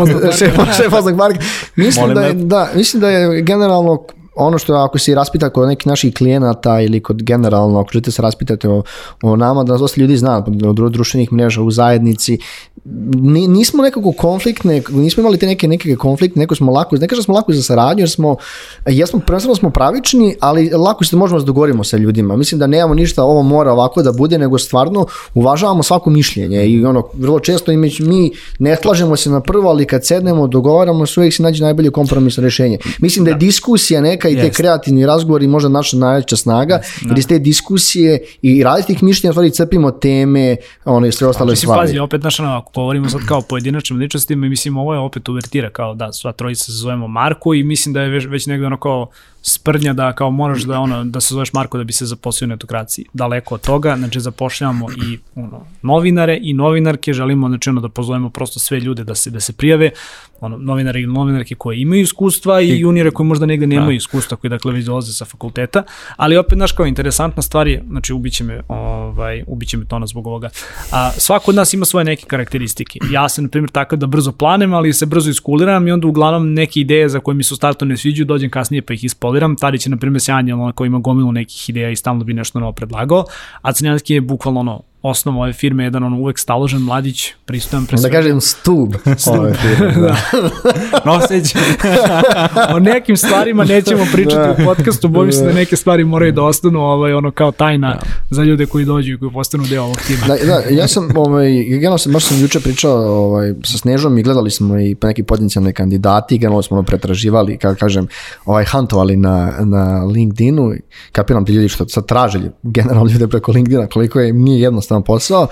[1.16, 1.40] Marka.
[1.76, 4.04] Mislim Molim da, je, da, mislim da je generalno
[4.40, 8.22] ono što ako se raspita kod nekih naših klijenata ili kod generalno, ako želite se
[8.22, 8.84] raspitati o,
[9.24, 12.38] o nama, da nas dosta ljudi zna od dru- društvenih mreža u zajednici,
[13.14, 17.20] Ni, nismo nekako konfliktne, nismo imali te neke neke konflikte, neko smo lako, ne kažem
[17.20, 18.36] da smo lako za saradnju, jer smo,
[18.88, 22.38] jesmo, prvenstveno smo pravični, ali lako se možemo da dogovorimo sa ljudima.
[22.38, 26.86] Mislim da nemamo ništa, ovo mora ovako da bude, nego stvarno uvažavamo svako mišljenje i
[26.86, 31.20] ono, vrlo često mi, mi ne slažemo se na prvo, ali kad sednemo, dogovaramo se,
[31.20, 32.78] uvijek se nađe najbolje kompromisno rješenje.
[33.02, 34.58] Mislim da je diskusija neka i te Jest.
[34.58, 39.92] kreativni razgovori možda naša najveća snaga, jer iz te diskusije i različitih mišljenja stvari crpimo
[39.92, 41.88] teme, ono i sve ostale Mislim, stvari.
[41.88, 45.70] pazi, opet, ono, ako govorimo sad kao pojedinačnim ličnostima, i mislim, ovo je opet uvertira,
[45.70, 48.78] kao da, sva trojica se zovemo Marko i mislim da je već, već negde ono
[48.78, 49.10] kao
[49.42, 52.54] sprdnja da kao moraš da ono da se zoveš Marko da bi se zaposlio na
[52.54, 53.06] etokraciji.
[53.14, 58.30] Daleko od toga, znači zapošljavamo i ono novinare i novinarke, želimo znači ono da pozovemo
[58.30, 59.92] prosto sve ljude da se da se prijave,
[60.42, 64.50] ono novinari i novinarke koji imaju iskustva i, juniore koji možda negde nemaju iskustva, koji
[64.50, 65.84] dakle već dolaze sa fakulteta,
[66.18, 70.10] ali opet naš kao interesantna stvar je, znači ubiće me, ovaj ubiće me to nas
[70.10, 70.50] zbog ovoga.
[70.92, 73.00] A svako od nas ima svoje neke karakteristike.
[73.12, 76.54] Ja sam na primjer takav da brzo planem, ali se brzo iskuliram i onda uglavnom
[76.54, 79.56] neke ideje za koje mi se u startu ne sviđaju, dođem kasnije pa ih ispoliram.
[79.56, 82.60] Tadić je na primjer sjajan, ono koji ima gomilu nekih ideja i stalno bi nešto
[82.60, 83.26] novo predlagao,
[83.62, 87.98] a Crnjanski je bukvalno ono osnov ove firme, jedan ono uvek staložen mladić, pristojan pre
[87.98, 88.94] Da kažem stub.
[89.28, 90.16] ove firme, da.
[91.12, 91.56] Noseć.
[92.76, 96.80] o nekim stvarima nećemo pričati u podcastu, bojim se da neke stvari moraju da ostanu
[96.80, 100.28] ovaj, ono kao tajna za ljude koji dođu i koji postanu deo ovog tima.
[100.28, 104.24] Da, da, ja sam, ovaj, generalno sam, baš sam juče pričao ovaj, sa Snežom i
[104.24, 108.08] gledali smo i neki potencijalne kandidati, generalno smo ono pretraživali, kako kažem,
[108.46, 110.74] ovaj, huntovali na, na LinkedInu,
[111.12, 114.60] kapiram ti ljudi što sad traže generalno ljude preko LinkedIna, koliko je nije
[114.90, 115.48] jednostavan posao.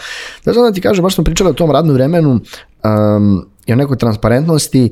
[0.45, 3.75] Da znam da ti kažem, baš smo pričali o tom radnom vremenu um, i o
[3.75, 4.91] nekoj transparentnosti,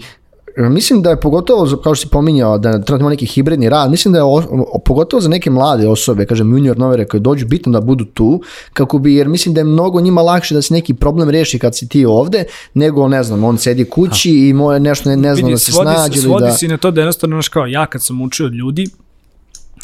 [0.57, 4.11] Mislim da je pogotovo, kao što si pominjao, da trenutno ima neki hibridni rad, mislim
[4.11, 7.71] da je o, o- pogotovo za neke mlade osobe, kažem junior novere koje dođu, bitno
[7.71, 8.41] da budu tu,
[8.73, 11.75] kako bi, jer mislim da je mnogo njima lakše da se neki problem reši kad
[11.75, 15.51] si ti ovde, nego, ne znam, on sedi kući i moje nešto ne, ne znam
[15.51, 16.51] da se svodi, snađe svodi da...
[16.51, 18.87] se na to da jednostavno, znaš kao, ja kad sam učio od ljudi,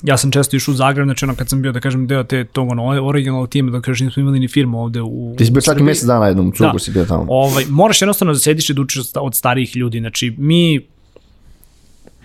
[0.03, 2.43] ja sam često išao u Zagreb, znači ono kad sam bio, da kažem, deo te,
[2.43, 5.61] tog ono, originalnog tima, da kažem, nismo imali ni firmu ovde u Ti si bio
[5.61, 6.79] čak mjesec dana jednom cugu Da.
[6.79, 7.25] si bio tamo.
[7.29, 9.99] Ovaj, moraš jednostavno da sediš i da učiš od starijih ljudi.
[9.99, 10.81] Znači, mi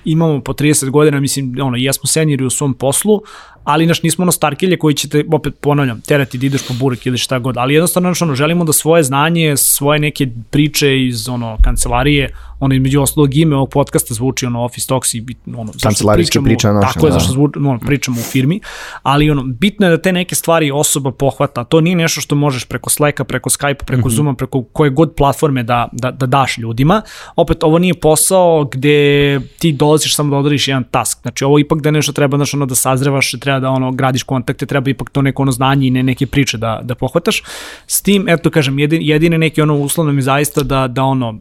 [0.05, 3.21] imamo po 30 godina, mislim, ono, jesmo senjeri u svom poslu,
[3.67, 7.07] ali naš nismo ono starkilje koji će te, opet ponavljam, terati da ideš po burek
[7.07, 11.29] ili šta god, ali jednostavno znaš, ono, želimo da svoje znanje, svoje neke priče iz
[11.29, 15.25] ono, kancelarije, ono između ostalog ime ovog podcasta zvuči ono Office Talks i
[15.57, 17.19] ono, Kancelarijske priče naše, Tako je, da.
[17.19, 18.61] zašto zvuči, ono, pričamo u firmi,
[19.03, 22.65] ali ono, bitno je da te neke stvari osoba pohvata, to nije nešto što možeš
[22.65, 27.03] preko Slacka, preko Skype, preko Zooma, preko koje god platforme da, da, da daš ljudima.
[27.37, 31.81] Opet, ovo nije posao gde ti dolaziš samo da odradiš jedan task, znači ovo ipak
[31.81, 35.23] da nešto treba, znaš, ono, da sazrevaš, treba da ono, gradiš kontakte, treba ipak to
[35.23, 37.43] neko ono znanje i ne neke priče da, da pohvataš.
[37.87, 41.39] S tim, eto kažem, jedin, jedine neki ono uslovno mi zaista da, da ono,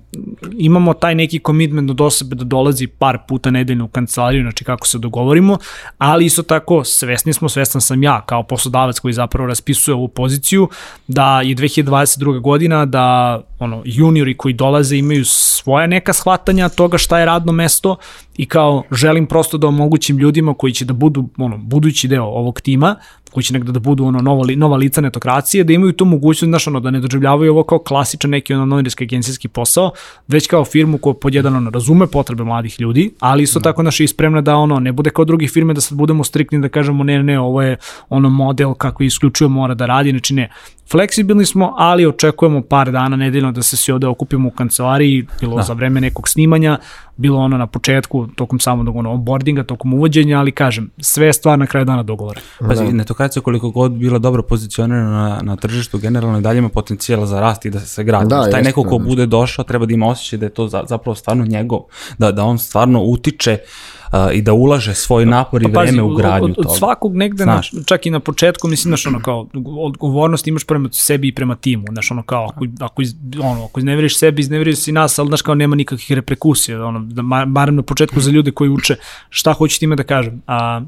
[0.58, 4.88] imamo taj neki komitment od osobe da dolazi par puta nedeljno u kancelariju, znači kako
[4.88, 5.58] se dogovorimo,
[5.98, 10.70] ali isto tako svesni smo, svestan sam ja kao poslodavac koji zapravo raspisuje ovu poziciju,
[11.08, 12.40] da je 2022.
[12.40, 17.96] godina, da ono, juniori koji dolaze imaju svoja neka shvatanja toga šta je radno mesto
[18.38, 22.62] i kao želim prosto da omogućim ljudima koji će da budu ono, budući deo ovog
[22.62, 22.96] tima,
[23.36, 26.68] koji će negde da budu ono, nova, nova lica netokracije, da imaju tu mogućnost, znaš,
[26.68, 29.92] ono, da ne doživljavaju ovo kao klasičan neki ono, novinarski agencijski posao,
[30.28, 33.64] već kao firmu koja podjedan ono, razume potrebe mladih ljudi, ali isto da.
[33.64, 36.62] tako naša i spremna da ono, ne bude kao drugi firme da sad budemo striktni
[36.62, 37.78] da kažemo ne, ne, ovo je
[38.10, 40.50] ono model kako isključuje mora da radi, znači ne,
[40.92, 45.56] Fleksibilni smo, ali očekujemo par dana nedeljno da se svi ovde okupimo u kancelariji, bilo
[45.56, 45.64] da.
[45.64, 46.78] za vreme nekog snimanja,
[47.18, 51.60] bilo ono na početku, tokom samog ono, onboardinga, tokom uvođenja, ali kažem, sve je stvar
[51.60, 52.42] na kraju dana dogovora.
[52.60, 52.92] Pazi, da.
[52.92, 57.40] netokracija koliko god bila dobro pozicionirana na, na tržištu, generalno i dalje ima potencijala za
[57.40, 58.30] rast i da se se gradi.
[58.30, 61.46] Da, Taj neko ko bude došao treba da ima osjećaj da je to zapravo stvarno
[61.46, 61.80] njegov,
[62.18, 63.95] da, da on stvarno utiče uh,
[64.34, 67.44] i da ulaže svoj napor i pa, vreme u gradnju od, od, od svakog negde,
[67.44, 67.74] znaš.
[67.74, 69.48] Na, čak i na početku, mislim, znaš, ono kao,
[69.80, 73.80] odgovornost imaš prema sebi i prema timu, znaš, ono kao, ako, ako, iz, ono, ako
[73.80, 77.82] izneveriš sebi, izneveriš si nas, ali znaš, kao, nema nikakvih reperkusija, ono, da, barem na
[77.82, 78.96] početku za ljude koji uče,
[79.30, 80.82] šta hoću time da kažem, a,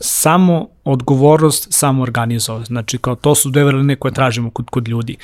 [0.00, 2.68] samo odgovornost, samo organizovanost.
[2.68, 5.16] Znači, kao to su dve vrline koje tražimo kod, kod ljudi.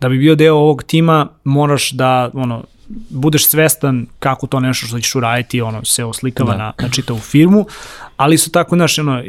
[0.00, 2.64] Da bi bio deo ovog tima, moraš da, ono,
[3.10, 6.58] budeš svestan kako to nešto što ćeš uraditi ono, se oslikava da.
[6.58, 7.66] na, na čitavu firmu,
[8.16, 9.22] ali isto tako, znaš, ono,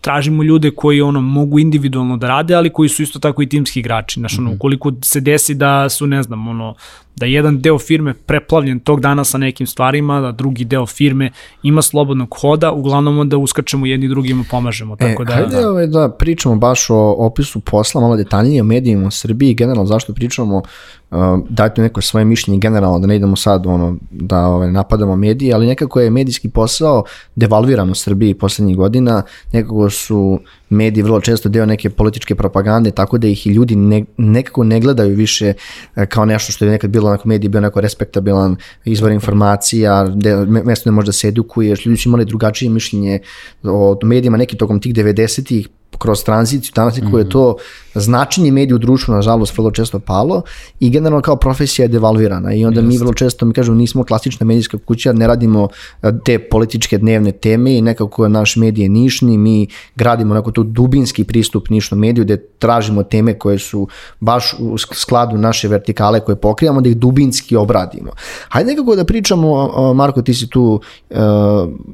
[0.00, 3.80] tražimo ljude koji ono, mogu individualno da rade, ali koji su isto tako i timski
[3.80, 4.56] igrači, znaš, ono, mhm.
[4.56, 6.74] ukoliko se desi da su, ne znam, ono,
[7.16, 11.30] da jedan deo firme preplavljen tog dana sa nekim stvarima, da drugi deo firme
[11.62, 14.94] ima slobodnog hoda, uglavnom onda uskačemo jedni drugima pomažemo.
[14.94, 15.70] E, tako e, da, hajde da.
[15.70, 20.14] Ovaj, da pričamo baš o opisu posla, malo detaljnije o medijima u Srbiji, generalno zašto
[20.14, 21.18] pričamo, uh,
[21.48, 25.66] dajte neko svoje mišljenje generalno, da ne idemo sad ono, da ovaj, napadamo medije, ali
[25.66, 27.04] nekako je medijski posao
[27.36, 33.18] devalviran u Srbiji poslednjih godina, nekako su mediji vrlo često deo neke političke propagande, tako
[33.18, 35.52] da ih i ljudi ne, nekako ne gledaju više
[35.96, 40.36] e, kao nešto što je nekad bilo onako mediji, bio neko respektabilan izvor informacija, de,
[40.46, 43.18] mesto ne možda se edukuješ, ljudi su imali drugačije mišljenje
[43.62, 47.10] o medijima neki tokom tih 90-ih, kroz tranziciju, danas mm.
[47.10, 47.56] koje je to
[48.00, 50.42] značenje medija u društvu, nažalost, vrlo često palo
[50.80, 52.92] i generalno kao profesija je devalvirana i onda Just.
[52.92, 55.68] mi vrlo često, mi kažemo, nismo klasična medijska kuća, ne radimo
[56.02, 60.62] e, te političke dnevne teme i nekako naš medij je nišni, mi gradimo neko tu
[60.62, 63.88] dubinski pristup nišnom mediju gde tražimo teme koje su
[64.20, 68.10] baš u skladu naše vertikale koje pokrivamo, da ih dubinski obradimo.
[68.48, 70.80] Hajde nekako da pričamo, Marko, ti si tu
[71.10, 71.18] uh,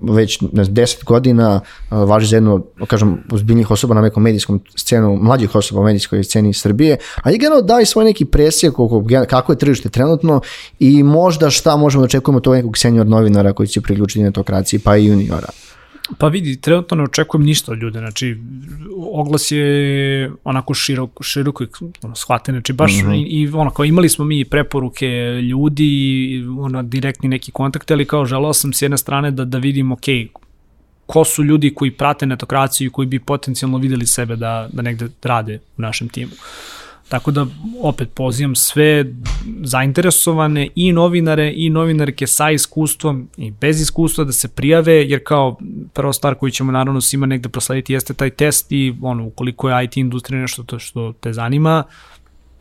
[0.02, 1.60] već ne, 10 godina,
[1.90, 6.54] uh, važi za jednu, kažem, ozbiljnih osoba na nekom medijskom scenu, mlađih osoba medijskoj sceni
[6.54, 10.40] Srbije, a i generalno daj svoj neki presjek oko kako je tržište trenutno
[10.78, 14.96] i možda šta možemo da očekujemo to nekog senior novinara koji će priključiti netokraciji, pa
[14.96, 15.48] i juniora.
[16.18, 18.36] Pa vidi, trenutno ne očekujem ništa od ljude, znači
[19.12, 21.64] oglas je onako široko, široko
[22.02, 23.26] ono, shvate, znači baš mm -hmm.
[23.26, 25.06] i, i ono kao imali smo mi preporuke
[25.50, 29.92] ljudi, ono direktni neki kontakt, ali kao želao sam s jedne strane da, da vidim,
[29.92, 30.04] ok,
[31.12, 35.08] ko su ljudi koji prate netokraciju i koji bi potencijalno videli sebe da, da negde
[35.22, 36.32] rade u našem timu.
[37.08, 37.46] Tako da,
[37.80, 39.04] opet, pozivam sve
[39.64, 45.56] zainteresovane i novinare i novinarke sa iskustvom i bez iskustva da se prijave, jer kao
[45.92, 49.84] prva stvar koju ćemo naravno svima negde proslediti jeste taj test i ono, ukoliko je
[49.84, 51.84] IT industrija nešto to što te zanima,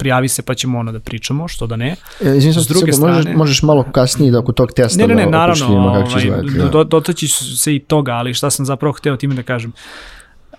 [0.01, 1.95] prijavi se pa ćemo ono da pričamo, što da ne.
[2.25, 5.15] E, izvim, S druge strane, možeš, možeš malo kasnije da oko tog testa ne, ne,
[5.15, 6.69] ne, da naravno, ovaj, da.
[6.69, 9.73] do, dotaći se i toga, ali šta sam zapravo hteo time da kažem.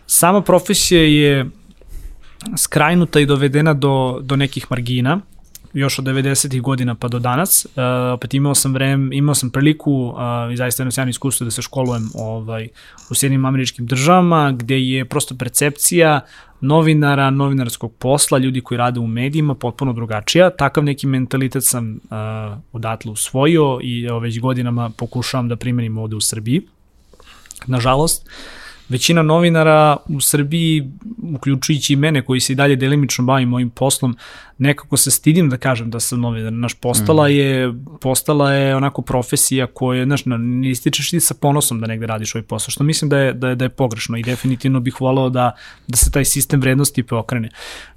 [0.07, 1.51] Sama profesija je
[2.59, 5.21] skrajnuta i dovedena do, do nekih margina,
[5.73, 6.61] još od 90.
[6.61, 7.67] godina pa do danas.
[7.67, 7.83] Uh,
[8.15, 11.63] opet imao sam vreme, imao sam priliku uh, i zaista jedno sjajno iskustvo da se
[11.63, 12.69] školujem ovaj,
[13.11, 16.21] u Sjedinim američkim državama, gde je prosto percepcija
[16.63, 20.51] novinara, novinarskog posla, ljudi koji rade u medijima, potpuno drugačija.
[20.51, 26.17] Takav neki mentalitet sam uh, odatle usvojio i evo, već godinama pokušavam da primenim ovde
[26.17, 26.63] u Srbiji.
[27.67, 30.91] Nažalost, uh, većina novinara u Srbiji,
[31.35, 34.17] uključujući i mene koji se i dalje delimično bavim mojim poslom,
[34.59, 36.53] nekako se stidim da kažem da sam novinar.
[36.53, 37.31] Naš postala mm.
[37.31, 42.35] je postala je onako profesija koja, znaš, ne ističeš ti sa ponosom da negde radiš
[42.35, 45.31] ovaj posao, što mislim da je, da je, da je pogrešno i definitivno bih volao
[45.31, 47.49] da, da se taj sistem vrednosti preokrene.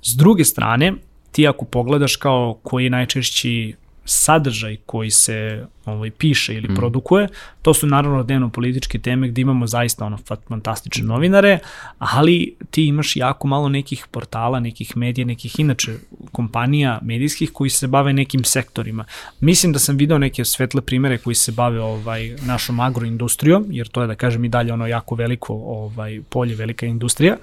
[0.01, 0.93] S druge strane,
[1.31, 6.75] ti ako pogledaš kao koji je najčešći sadržaj koji se ovaj, piše ili mm.
[6.75, 7.27] produkuje,
[7.61, 11.59] to su naravno dnevno političke teme gde imamo zaista ono fantastične novinare,
[11.97, 15.97] ali ti imaš jako malo nekih portala, nekih medija, nekih inače
[16.31, 19.05] kompanija medijskih koji se bave nekim sektorima.
[19.39, 24.01] Mislim da sam video neke svetle primere koji se bave ovaj našom agroindustrijom, jer to
[24.01, 27.37] je da kažem i dalje ono jako veliko ovaj polje, velika industrija,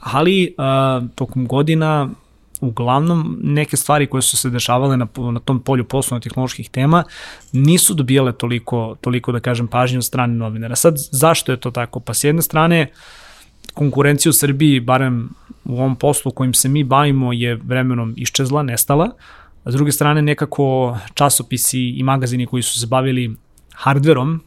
[0.00, 2.10] ali uh, tokom godina
[2.62, 7.04] uglavnom neke stvari koje su se dešavale na, na tom polju poslovno-tehnoloških tema
[7.52, 10.76] nisu dobijale toliko, toliko da kažem, pažnje od strane novinara.
[10.76, 12.00] Sad, zašto je to tako?
[12.00, 12.92] Pa s jedne strane,
[13.74, 15.28] konkurencija u Srbiji, barem
[15.64, 19.10] u ovom poslu kojim se mi bavimo, je vremenom iščezla, nestala.
[19.64, 23.36] A s druge strane, nekako časopisi i magazini koji su se bavili
[23.74, 24.40] hardverom,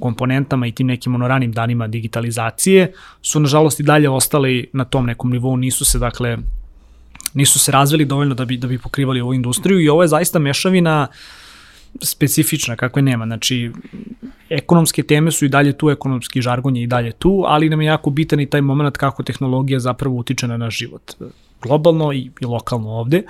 [0.00, 5.06] komponentama i tim nekim ono ranim danima digitalizacije su nažalost i dalje ostali na tom
[5.06, 6.38] nekom nivou, nisu se dakle
[7.34, 10.38] nisu se razvili dovoljno da bi da bi pokrivali ovu industriju i ovo je zaista
[10.38, 11.06] mešavina
[12.02, 13.26] specifična kakve nema.
[13.26, 13.70] Znači
[14.48, 17.86] ekonomske teme su i dalje tu, ekonomski žargon je i dalje tu, ali nam je
[17.86, 21.12] jako bitan i taj moment kako tehnologija zapravo utiče na naš život
[21.62, 23.22] globalno i, i lokalno ovde.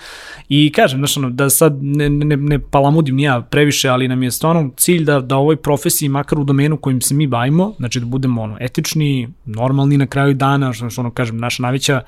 [0.48, 4.70] I kažem, ono, da sad ne, ne, ne palamudim nija previše, ali nam je stvarno
[4.76, 8.42] cilj da, da ovoj profesiji, makar u domenu kojim se mi bavimo, znači da budemo
[8.42, 12.02] ono, etični, normalni na kraju dana, što ono, kažem, naša najveća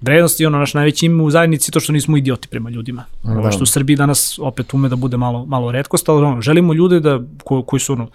[0.00, 3.04] vrednost i ono naš najveći ime u zajednici to što nismo idioti prema ljudima.
[3.22, 3.50] Da.
[3.50, 7.00] Što u Srbiji danas opet ume da bude malo, malo redkost, ali ono, želimo ljude
[7.00, 8.08] da, ko, koji su ono,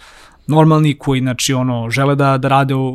[0.48, 2.88] normalni, koji znači, ono, žele da, da rade o,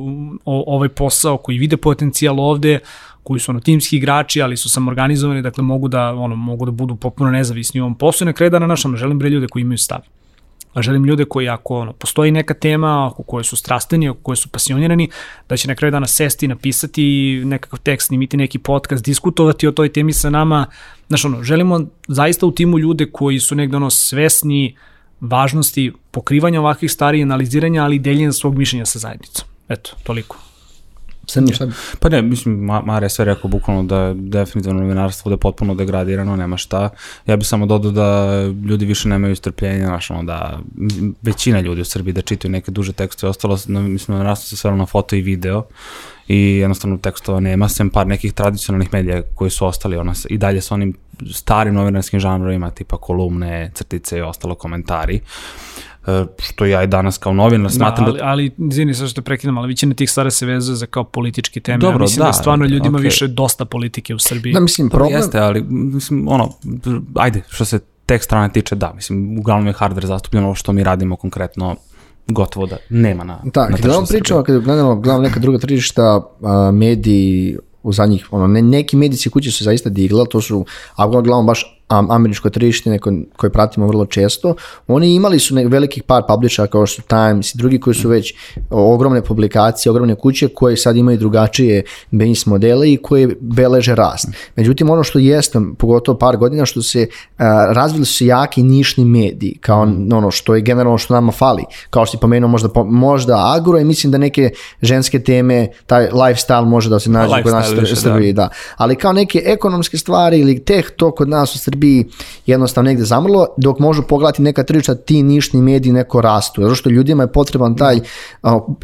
[0.45, 2.79] o, ovaj posao, koji vide potencijal ovde,
[3.23, 6.97] koji su ono timski igrači, ali su samorganizovani, dakle mogu da ono mogu da budu
[6.97, 9.79] potpuno nezavisni u ovom poslu i na kraju dana našom želim bre ljude koji imaju
[9.79, 10.01] stav.
[10.75, 14.37] A želim ljude koji ako ono, postoji neka tema, ako koje su strasteni, ako koje
[14.37, 15.11] su pasionirani,
[15.49, 17.03] da će na kraju dana sesti, napisati
[17.45, 20.67] nekakav tekst, snimiti neki podcast, diskutovati o toj temi sa nama.
[21.09, 24.77] Znaš, ono, želimo zaista u timu ljude koji su negde ono svesni
[25.21, 29.49] važnosti pokrivanja ovakvih stvari, analiziranja, ali i deljenja svog mišljenja sa zajednicom.
[29.69, 30.48] Eto, toliko.
[31.31, 31.73] Srni, šta bi?
[32.01, 35.75] Pa ne, mislim, Mare je sve rekao bukvalno da je definitivno novinarstvo da je potpuno
[35.75, 36.91] degradirano, nema šta.
[37.27, 40.59] Ja bih samo dodao da ljudi više nemaju strpljenja, znaš, ono, da
[41.23, 44.57] većina ljudi u Srbiji da čitaju neke duže tekste i ostalo, no, mislim, novinarstvo se
[44.57, 45.63] sve na foto i video
[46.29, 50.61] i jednostavno tekstova nema, sem par nekih tradicionalnih medija koji su ostali ona, i dalje
[50.61, 50.95] sa onim
[51.33, 55.17] starim novinarskim žanrovima, tipa kolumne, crtice i ostalo komentari.
[55.17, 55.88] Uh,
[56.39, 58.11] što ja i danas kao novinar smatram da...
[58.11, 61.61] Ali, ali izvini sa što prekidam, ali većina tih stvari se vezuje za kao politički
[61.61, 61.79] teme.
[61.79, 63.03] Dobro, ja mislim da, da stvarno ljudima okay.
[63.03, 64.53] više dosta politike u Srbiji.
[64.53, 65.13] Da, mislim, problem...
[65.13, 66.53] Jeste, ali, mislim, ono,
[67.15, 70.85] ajde, što se tek strane tiče, da, mislim, uglavnom je hardware zastupljeno ovo što mi
[70.85, 71.77] radimo konkretno
[72.27, 76.23] gotovo da nema na Da, kada vam pričamo, kada gledamo, gledamo neka druga tržišta,
[76.73, 81.43] mediji u zadnjih, ono, ne, neki medijski kuće su zaista digla, to su, ako gledamo
[81.43, 84.55] baš američko tržište neko, koje pratimo vrlo često,
[84.87, 88.35] oni imali su velikih par publishera kao što su Times i drugi koji su već
[88.71, 94.29] ogromne publikacije, ogromne kuće koje sad imaju drugačije business modele i koje beleže rast.
[94.57, 97.39] Međutim, ono što jeste, pogotovo par godina, što se uh,
[97.73, 102.07] razvili su se jaki nišni mediji, kao ono što je generalno što nama fali, kao
[102.07, 104.51] što si pomenuo možda, možda agro i mislim da neke
[104.83, 108.43] ženske teme, taj lifestyle može da se nađe kod nas u Srbiji, da.
[108.43, 108.49] da.
[108.77, 112.05] Ali kao neke ekonomske stvari ili teh, to kod nas u Srbiji Srbiji
[112.47, 116.91] jednostavno negde zamrlo, dok možu pogledati neka tržišta, ti nišni mediji neko rastu, zato što
[116.91, 118.01] ljudima je potreban taj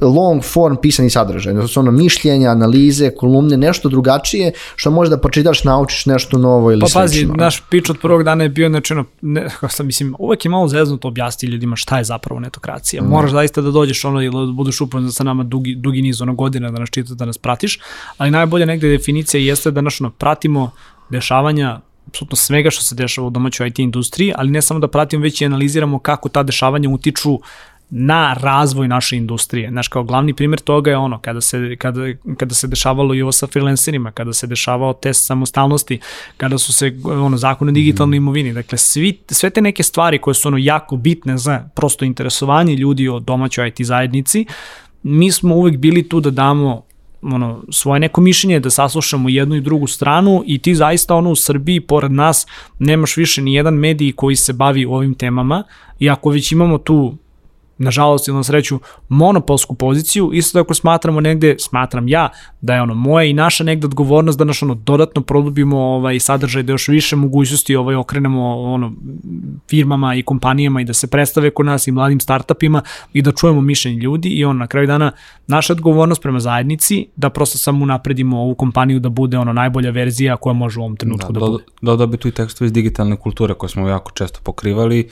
[0.00, 5.18] long form pisani sadržaj, znači su ono mišljenja, analize, kolumne, nešto drugačije, što može da
[5.18, 7.28] pročitaš, naučiš nešto novo ili pa, slično.
[7.28, 10.50] Pa pazi, naš pič od prvog dana je bio, ono, ne, sam, mislim, uvek je
[10.50, 13.02] malo zeznuto objasniti ljudima šta je zapravo netokracija.
[13.02, 13.06] Mm.
[13.06, 16.34] Moraš zaista da dođeš ono ili da budeš upoznat sa nama dugi, dugi niz ono
[16.34, 17.80] godina da nas čitaš, da nas pratiš,
[18.18, 20.70] ali najbolja negde definicija jeste da naš ono, pratimo
[21.10, 25.22] dešavanja apsolutno svega što se dešava u domaćoj IT industriji, ali ne samo da pratimo,
[25.22, 27.40] već i analiziramo kako ta dešavanja utiču
[27.90, 29.70] na razvoj naše industrije.
[29.70, 32.00] Znaš, kao glavni primjer toga je ono, kada se, kada,
[32.36, 36.00] kada se dešavalo i ovo sa freelancerima, kada se dešavao test samostalnosti,
[36.36, 40.48] kada su se ono, zakone digitalne imovini, dakle, svi, sve te neke stvari koje su
[40.48, 44.46] ono jako bitne za prosto interesovanje ljudi o domaćoj IT zajednici,
[45.02, 46.82] mi smo uvek bili tu da damo
[47.32, 51.36] ono, svoje neko mišljenje, da saslušamo jednu i drugu stranu i ti zaista ono u
[51.36, 52.46] Srbiji, pored nas,
[52.78, 55.64] nemaš više ni jedan medij koji se bavi ovim temama
[55.98, 57.16] i ako već imamo tu
[57.78, 62.28] nažalost ili na sreću, monopolsku poziciju, isto tako smatramo negde, smatram ja,
[62.60, 66.62] da je ono moja i naša negde odgovornost da naš ono dodatno produbimo ovaj sadržaj,
[66.62, 68.92] da još više mogućnosti ovaj okrenemo ono
[69.70, 72.82] firmama i kompanijama i da se predstave kod nas i mladim startupima
[73.12, 75.12] i da čujemo mišljenje ljudi i on na kraju dana
[75.46, 80.36] naša odgovornost prema zajednici da prosto samo napredimo ovu kompaniju da bude ono najbolja verzija
[80.36, 81.64] koja može u ovom trenutku da, da, da bude.
[81.82, 85.08] Da, da bi tu i tekstovi iz digitalne kulture koje smo jako često pokrivali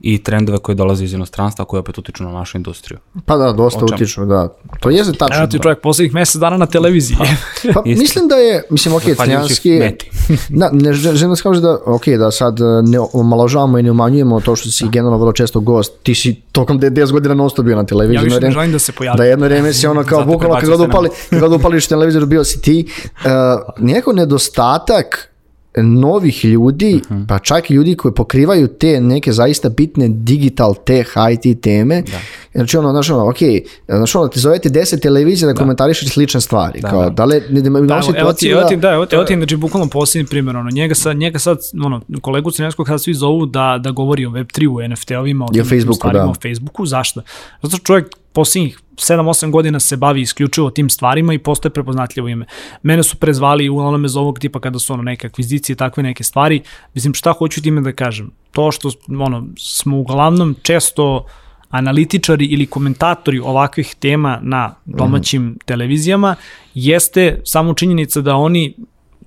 [0.00, 2.98] i trendove koje dolaze iz inostranstva koje opet utiču na našu industriju.
[3.26, 4.48] Pa da, dosta utiču, da.
[4.80, 5.36] To je tačno.
[5.36, 5.62] Evo ti da.
[5.62, 7.16] čovjek poslednjih mesec dana na televiziji.
[7.18, 9.80] Pa, pa mislim da je, mislim, ok, crnjanski...
[10.60, 14.56] da, ne želim da kaže da, ok, da sad ne omaložavamo i ne umanjujemo to
[14.56, 14.90] što si da.
[14.90, 15.92] generalno vrlo često gost.
[16.02, 18.16] Ti si tokom 10 godina non stop bio na televiziji.
[18.16, 19.18] Ja više ne želim da se pojavim.
[19.18, 22.44] Da jedno vreme si ono kao bukvalno kad god upali, kad god upališ televizor bio
[22.44, 22.86] si ti.
[23.16, 23.30] Uh,
[23.78, 25.35] neko nedostatak
[25.82, 27.26] novih ljudi, uh -huh.
[27.28, 32.02] pa čak i ljudi koji pokrivaju te neke zaista bitne digital tech IT teme.
[32.02, 32.18] Da.
[32.54, 33.38] Znači ono, znaš ono, ok,
[33.86, 35.58] znači ono, ti zovete 10 televizija da, da.
[35.58, 36.80] komentarišeš slične stvari.
[36.80, 37.10] Da, kao, da.
[37.10, 39.56] da li, ne, ne, da, evo, ti, evo ti, da, evo ti, evo ti, znači,
[39.56, 43.78] bukvalno posljednji primjer, ono, njega sad, njega sad, ono, kolegu Crnjanskog sad svi zovu da,
[43.82, 46.26] da govori o Web3, u NFT-ovima, o, o Facebooku, da.
[46.26, 47.22] o Facebooku, zašto?
[47.62, 48.06] Zato što čovjek
[48.36, 52.46] posljednjih 7-8 godina se bavi isključivo tim stvarima i postoje prepoznatljivo ime.
[52.82, 56.24] Mene su prezvali u onome za ovog tipa kada su ono neke akvizicije, takve neke
[56.24, 56.60] stvari.
[56.94, 58.30] Mislim, šta hoću time da kažem?
[58.52, 61.24] To što ono, smo uglavnom često
[61.70, 66.34] analitičari ili komentatori ovakvih tema na domaćim mm televizijama
[66.74, 68.74] jeste samo činjenica da oni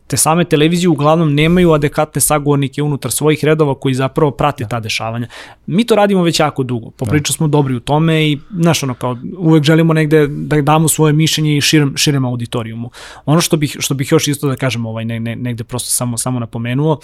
[0.10, 5.28] te same televizije uglavnom nemaju adekvatne sagovornike unutar svojih redova koji zapravo prate ta dešavanja.
[5.66, 9.18] Mi to radimo već jako dugo, popriča smo dobri u tome i, znaš, ono, kao,
[9.38, 12.92] uvek želimo negde da damo svoje mišljenje i širem, širem auditorijumu.
[13.26, 16.18] Ono što bih, što bih još isto da kažem, ovaj, ne, ne, negde prosto samo,
[16.18, 17.00] samo napomenuo,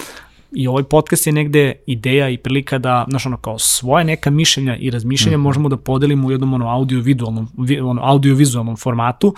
[0.51, 4.77] i ovaj podcast je negde ideja i prilika da, znaš, ono, kao svoje neka mišljenja
[4.77, 5.41] i razmišljenja mm.
[5.41, 7.47] možemo da podelimo u jednom ono audio-vizualnom
[7.83, 9.35] ono, audio-vizualnom formatu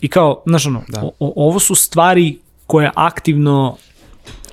[0.00, 1.02] i kao, znaš, ono, da.
[1.02, 2.38] o, ovo su stvari
[2.70, 3.76] koje aktivno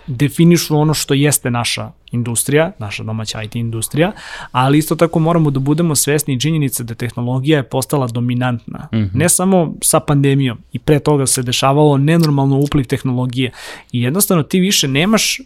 [0.07, 4.11] definišu ono što jeste naša industrija, naša domaća IT industrija,
[4.51, 8.87] ali isto tako moramo da budemo svesni činjenice da tehnologija je postala dominantna.
[8.93, 9.09] Mm -hmm.
[9.13, 13.51] Ne samo sa pandemijom, i pre toga se dešavalo nenormalno upliv tehnologije
[13.91, 15.39] i jednostavno ti više nemaš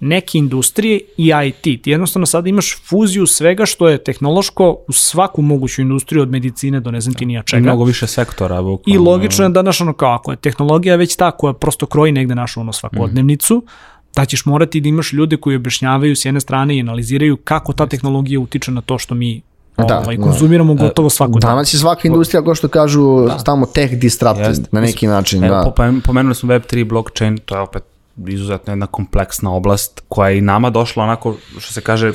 [0.00, 1.82] neke industrije i IT.
[1.82, 6.80] Ti jednostavno sada imaš fuziju svega što je tehnološko u svaku moguću industriju od medicine
[6.80, 7.58] do ne znam ti nija čega.
[7.58, 8.62] I mnogo više sektora.
[8.62, 8.96] Bukvalno.
[8.96, 12.12] I logično je da naš ono kao ako je tehnologija već ta koja prosto kroji
[12.12, 13.68] negde našu ono svakodnevnicu, mm.
[14.14, 17.86] da ćeš morati da imaš ljude koji objašnjavaju s jedne strane i analiziraju kako ta
[17.86, 19.42] tehnologija utiče na to što mi
[19.76, 20.82] da, ovaj, konzumiramo da.
[20.82, 23.38] gotovo svako Danas je svaka industrija, kao što kažu, da.
[23.38, 25.44] stavamo tech disrupted na neki način.
[25.44, 25.92] Evo, da.
[26.04, 27.82] pomenuli smo Web3, blockchain, to je opet
[28.28, 32.12] izuzetno jedna kompleksna oblast koja je i nama došla onako, što se kaže,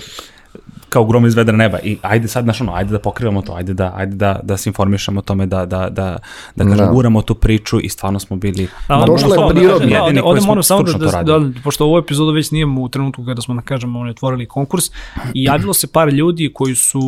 [0.89, 3.73] kao grom iz vedra neba i ajde sad, znaš ono, ajde da pokrivamo to, ajde
[3.73, 6.17] da, ajde da, da se informišemo o tome, da, da, da,
[6.55, 6.91] da kažem, da.
[6.91, 8.67] guramo tu priču i stvarno smo bili...
[8.87, 9.87] A, došlo je prirodno.
[9.87, 13.25] Da, ovde, ovde moram samo da, da, da, pošto ovu epizodu već nijemo u trenutku
[13.25, 14.85] kada smo, da kažemo, oni otvorili konkurs
[15.33, 17.01] i javilo se par ljudi koji su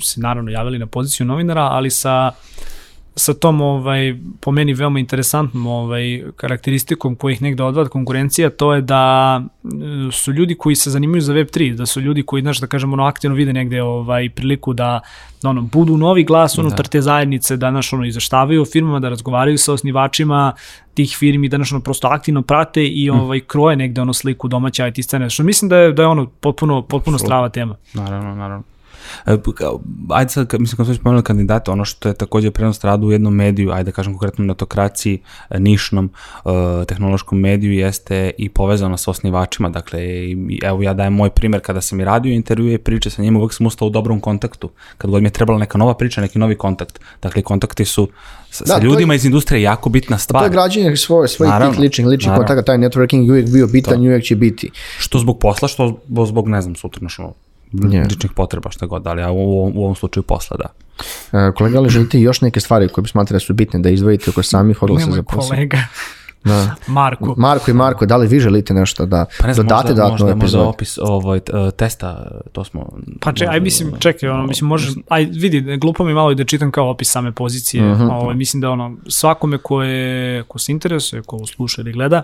[0.00, 2.30] se naravno javili na poziciju novinara, ali sa
[3.18, 8.74] sa tom ovaj po meni veoma interesantnom ovaj karakteristikom koji ih negde odvada konkurencija to
[8.74, 12.60] je da e, su ljudi koji se zanimaju za web3 da su ljudi koji znači
[12.60, 15.00] da kažemo ono aktivno vide negde ovaj priliku da,
[15.42, 16.90] da ono budu novi glas unutar da.
[16.90, 20.52] te zajednice da naš ono izveštavaju o firmama da razgovaraju sa osnivačima
[20.94, 23.18] tih firmi da naš ono prosto aktivno prate i hm.
[23.18, 26.26] ovaj kroje negde ono sliku domaće IT scene što mislim da je da je ono
[26.26, 28.75] potpuno potpuno strava tema naravno naravno
[30.10, 33.34] ajde sad, mislim, kad smo spomenuli kandidata, ono što je takođe prenos rada u jednom
[33.34, 36.10] mediju, ajde da kažem konkretno netokraciji, e, nišnom
[36.44, 36.52] uh,
[36.86, 41.80] tehnološkom mediju jeste i povezano sa osnivačima, dakle, i, evo ja dajem moj primer kada
[41.80, 45.10] sam i radio intervjue i priče sa njima, uvek sam ustao u dobrom kontaktu, kad
[45.10, 48.08] god mi je trebala neka nova priča, neki novi kontakt, dakle, kontakti su
[48.50, 50.40] sa, da, sa ljudima je, iz industrije jako bitna stvar.
[50.40, 54.02] To je građenje svoje, svojih tih ličnih, ličnih kontakta, taj networking je uvijek bio bitan
[54.02, 54.70] i uvijek će biti.
[54.98, 57.32] Što zbog posla, što zbog, ne znam, sutra našo
[57.72, 58.10] yeah.
[58.10, 60.68] ličnih potreba, šta god, ali ja u, u ovom slučaju posla, da.
[61.38, 64.30] E, kolega, ali želite još neke stvari koje bi smatrali da su bitne da izdvojite
[64.30, 65.48] oko samih odlaza za posao?
[65.48, 65.78] kolega.
[66.46, 66.74] Da.
[66.86, 67.34] Marko.
[67.36, 70.26] Marko i Marko, da li vi želite nešto da pa ne znam, dodate možda, dodatno
[70.26, 72.88] možda, možda opis ovoj, uh, testa, to smo...
[73.20, 76.44] Pa čekaj, aj mislim, čekaj, ono, mislim, možeš, aj vidi, glupo mi malo i da
[76.44, 78.04] čitam kao opis same pozicije, uh mhm.
[78.04, 78.12] -huh.
[78.12, 82.22] ovaj, mislim da ono, svakome ko, je, ko se interesuje, ko sluša ili gleda,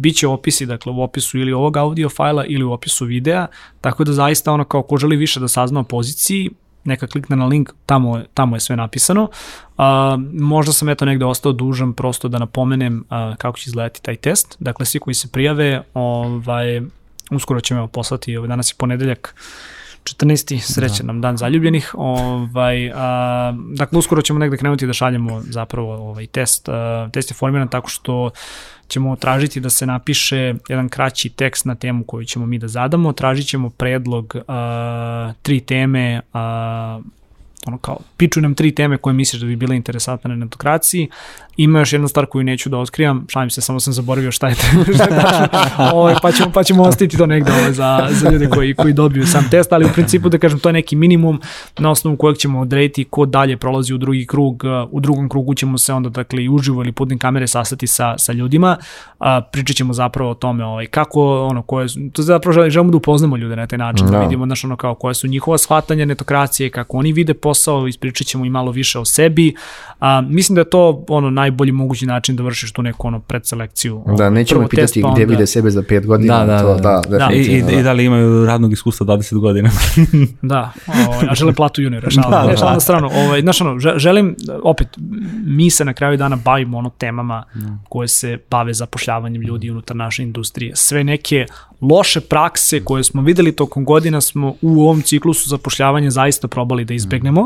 [0.00, 3.46] bit će opisi, dakle u opisu ili ovog audio fajla ili u opisu videa,
[3.80, 6.50] tako da zaista ono kao ko želi više da sazna o poziciji,
[6.84, 9.22] neka klikne na link, tamo tamo je sve napisano.
[9.22, 9.84] Uh,
[10.32, 14.56] možda sam eto negde ostao dužan prosto da napomenem uh, kako će izgledati taj test.
[14.58, 16.80] Dakle, svi koji se prijave, ovaj,
[17.30, 19.34] uskoro ćemo poslati, ovaj, danas je ponedeljak,
[20.04, 20.60] 14.
[20.60, 21.12] srećan da.
[21.12, 21.94] nam dan zaljubljenih.
[21.94, 26.68] Ovaj, a, dakle, uskoro ćemo negde krenuti da šaljemo zapravo ovaj test.
[26.68, 28.30] A, test je formiran tako što
[28.88, 33.12] ćemo tražiti da se napiše jedan kraći tekst na temu koju ćemo mi da zadamo,
[33.12, 37.04] tražit ćemo predlog uh, tri teme uh,
[37.66, 41.08] ono kao, piču nam tri teme koje misliš da bi bile interesantne na netokraciji.
[41.56, 44.54] Ima još jedna stvar koju neću da otkrijam, šalim se, samo sam zaboravio šta je,
[44.54, 48.92] tačno, ovaj, pa, ćemo, pa ćemo ostaviti to negde ovaj, za, za ljude koji, koji
[48.92, 51.40] dobiju sam test, ali u principu da kažem, to je neki minimum
[51.78, 55.78] na osnovu kojeg ćemo odrediti ko dalje prolazi u drugi krug, u drugom krugu ćemo
[55.78, 58.76] se onda dakle i uživo ili putem kamere sastati sa, sa ljudima,
[59.18, 63.36] a, pričat ćemo zapravo o tome ovaj, kako, ono, koje, to zapravo želimo da upoznamo
[63.36, 64.20] ljude na taj način, da, da.
[64.20, 68.26] vidimo, znaš, ono, kao, koje su njihova shvatanja netokracije, kako oni vide po posao, ispričat
[68.26, 69.54] ćemo i malo više o sebi.
[70.00, 74.02] A, mislim da je to ono najbolji mogući način da vršiš tu neku ono predselekciju.
[74.08, 76.38] Da, Ono, nećemo pitati test, pa gdje onda- vide sebe za pet godina.
[76.38, 77.02] Da, da, to, da.
[77.08, 79.70] da, I, i, definitivno, I da li imaju radnog iskustva 20 godina?
[80.42, 80.72] Da,
[81.06, 82.56] ovaj, a žele platu juniora, šalim, Da, da.
[82.56, 83.10] šalim na stranu.
[83.16, 84.88] Ovaj, znaš, ono, že- želim, opet,
[85.46, 87.44] mi se na kraju dana bavimo ono temama
[87.84, 90.72] koje se bave zapošljavanjem ljudi unutar naše industrije.
[90.76, 91.46] Sve neke
[91.82, 96.94] loše prakse koje smo videli tokom godina smo u ovom ciklusu zapošljavanja zaista probali da
[96.94, 97.39] izbegnemo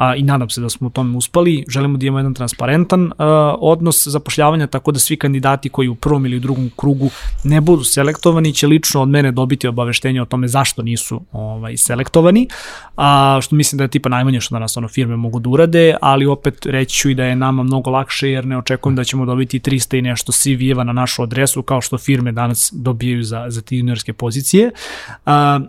[0.00, 1.64] a, i nadam se da smo u tome uspali.
[1.68, 6.26] Želimo da imamo jedan transparentan a, odnos zapošljavanja tako da svi kandidati koji u prvom
[6.26, 7.10] ili u drugom krugu
[7.44, 12.48] ne budu selektovani će lično od mene dobiti obaveštenje o tome zašto nisu ovaj, selektovani,
[12.96, 16.26] a, što mislim da je tipa najmanje što danas ono firme mogu da urade, ali
[16.26, 19.60] opet reći ću i da je nama mnogo lakše jer ne očekujem da ćemo dobiti
[19.60, 23.76] 300 i nešto CV-eva na našu adresu kao što firme danas dobijaju za, za te
[23.76, 24.70] juniorske pozicije.
[25.26, 25.60] A,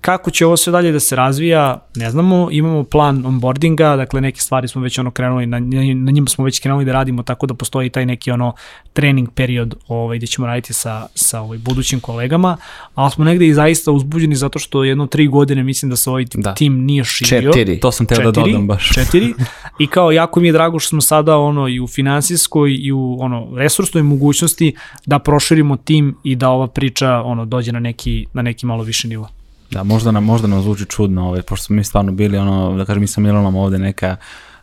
[0.00, 4.40] kako će ovo sve dalje da se razvija, ne znamo, imamo plan onboardinga, dakle neke
[4.40, 5.60] stvari smo već ono krenuli, na,
[5.94, 8.52] na njima smo već krenuli da radimo, tako da postoji taj neki ono
[8.92, 12.56] trening period ovaj, gde ćemo raditi sa, sa ovaj, budućim kolegama,
[12.94, 16.24] ali smo negde i zaista uzbuđeni zato što jedno tri godine mislim da se ovaj
[16.34, 16.54] Da.
[16.54, 17.52] tim nije širio.
[17.52, 17.80] Četiri.
[17.80, 18.94] To sam teo da dodam baš.
[18.94, 19.34] četiri.
[19.78, 23.16] I kao jako mi je drago što smo sada ono i u finansijskoj i u
[23.20, 24.74] ono resursnoj mogućnosti
[25.06, 29.08] da proširimo tim i da ova priča ono dođe na neki na neki malo više
[29.08, 29.28] nivo.
[29.70, 32.84] Da, možda nam, možda nam zvuči čudno, ovaj, pošto smo mi stvarno bili, ono, da
[32.84, 34.16] kažem, mi sa Milanom ovde neka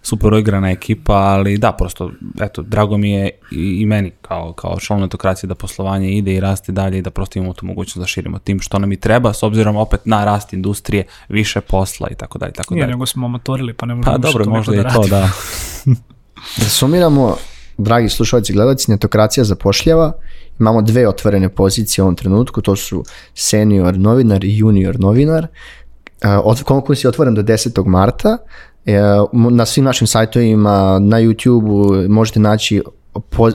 [0.06, 4.80] super uigrana ekipa, ali da, prosto, eto, drago mi je i, i meni kao, kao
[4.80, 8.06] član netokracije da poslovanje ide i raste dalje i da prosto imamo tu mogućnost da
[8.06, 12.16] širimo tim što nam i treba, s obzirom opet na rast industrije, više posla i
[12.16, 12.91] tako dalje, tako Nije, dalje.
[12.91, 15.30] nego smo amatorili, pa ne možemo Pa dobro, možda neko i da to, da.
[16.58, 17.36] Da sumiramo,
[17.78, 20.14] dragi slušalci i gledalci, netokracija zapošljava.
[20.60, 23.03] Imamo dve otvorene pozicije u ovom trenutku, to su
[23.34, 25.47] senior novinar i junior novinar.
[26.22, 27.86] E, konkurs je otvoren do 10.
[27.86, 28.38] marta.
[28.86, 28.99] E,
[29.51, 32.82] Na svim našim sajtovima, na YouTube možete naći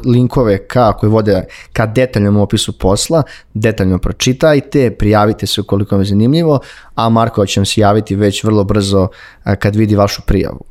[0.05, 3.23] linkove ka, koji vode ka detaljnom opisu posla,
[3.55, 6.61] detaljno pročitajte, prijavite se ukoliko vam je zanimljivo,
[6.95, 9.09] a Marko će vam se javiti već vrlo brzo
[9.45, 10.65] e, kad vidi vašu prijavu.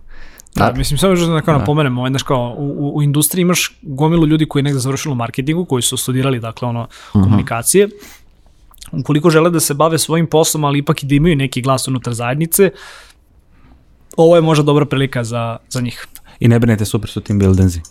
[0.55, 4.27] Da, mislim, samo još da kao napomenem, ovaj, znaš, kao, u, u, industriji imaš gomilu
[4.27, 7.89] ljudi koji je negde završili u marketingu, koji su studirali, dakle, ono, komunikacije.
[8.91, 12.13] Ukoliko žele da se bave svojim poslom, ali ipak i da imaju neki glas unutar
[12.13, 12.71] zajednice,
[14.17, 16.07] ovo je možda dobra prilika za, za njih.
[16.39, 17.81] I ne brinete, super su team buildingsi.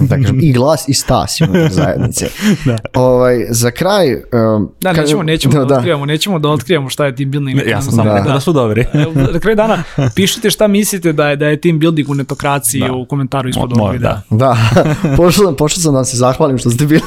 [0.00, 2.26] da kažem, i glas i stas unutar zajednice.
[2.66, 2.76] da.
[2.94, 4.14] ovaj, za kraj...
[4.14, 7.60] Um, Da, kad- nećemo, nećemo da, da, otkrivamo, nećemo da otkrivamo šta je team building.
[7.66, 8.16] Ja sam samo Da.
[8.16, 8.84] rekao da su dobri.
[9.32, 9.82] Na kraju dana,
[10.14, 12.92] pišite šta mislite da je, da je team building u netokraciji Da.
[12.92, 14.20] u komentaru ispod ovog videa.
[14.30, 14.56] Da,
[15.16, 17.00] pošao, pošao sam da vam se zahvalim što ste bili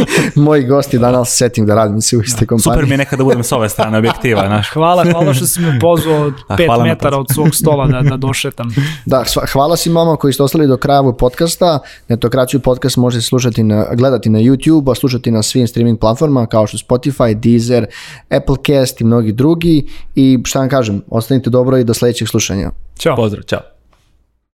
[0.46, 2.74] moji gosti danas setting da radim se u iste kompanije.
[2.74, 4.70] Super mi je nekad da budem s ove strane objektiva, znaš.
[4.70, 7.86] Hvala, hvala što si me pozvao od A, 5 hvala na metara od svog stola
[7.86, 8.74] da, da došetam.
[9.06, 11.78] Da, hvala svim vama koji ste ostali do kraja ovog podcasta.
[12.08, 16.66] Netokraciju podcast možete slušati na, gledati na YouTube, a slušati na svim streaming platformama kao
[16.66, 17.86] što Spotify, Deezer,
[18.30, 19.86] Applecast i mnogi drugi.
[20.14, 22.70] I šta vam kažem, ostanite dobro i do sledećeg slušanja.
[22.98, 23.16] Ćao.
[23.16, 23.71] Pozdrav, čao.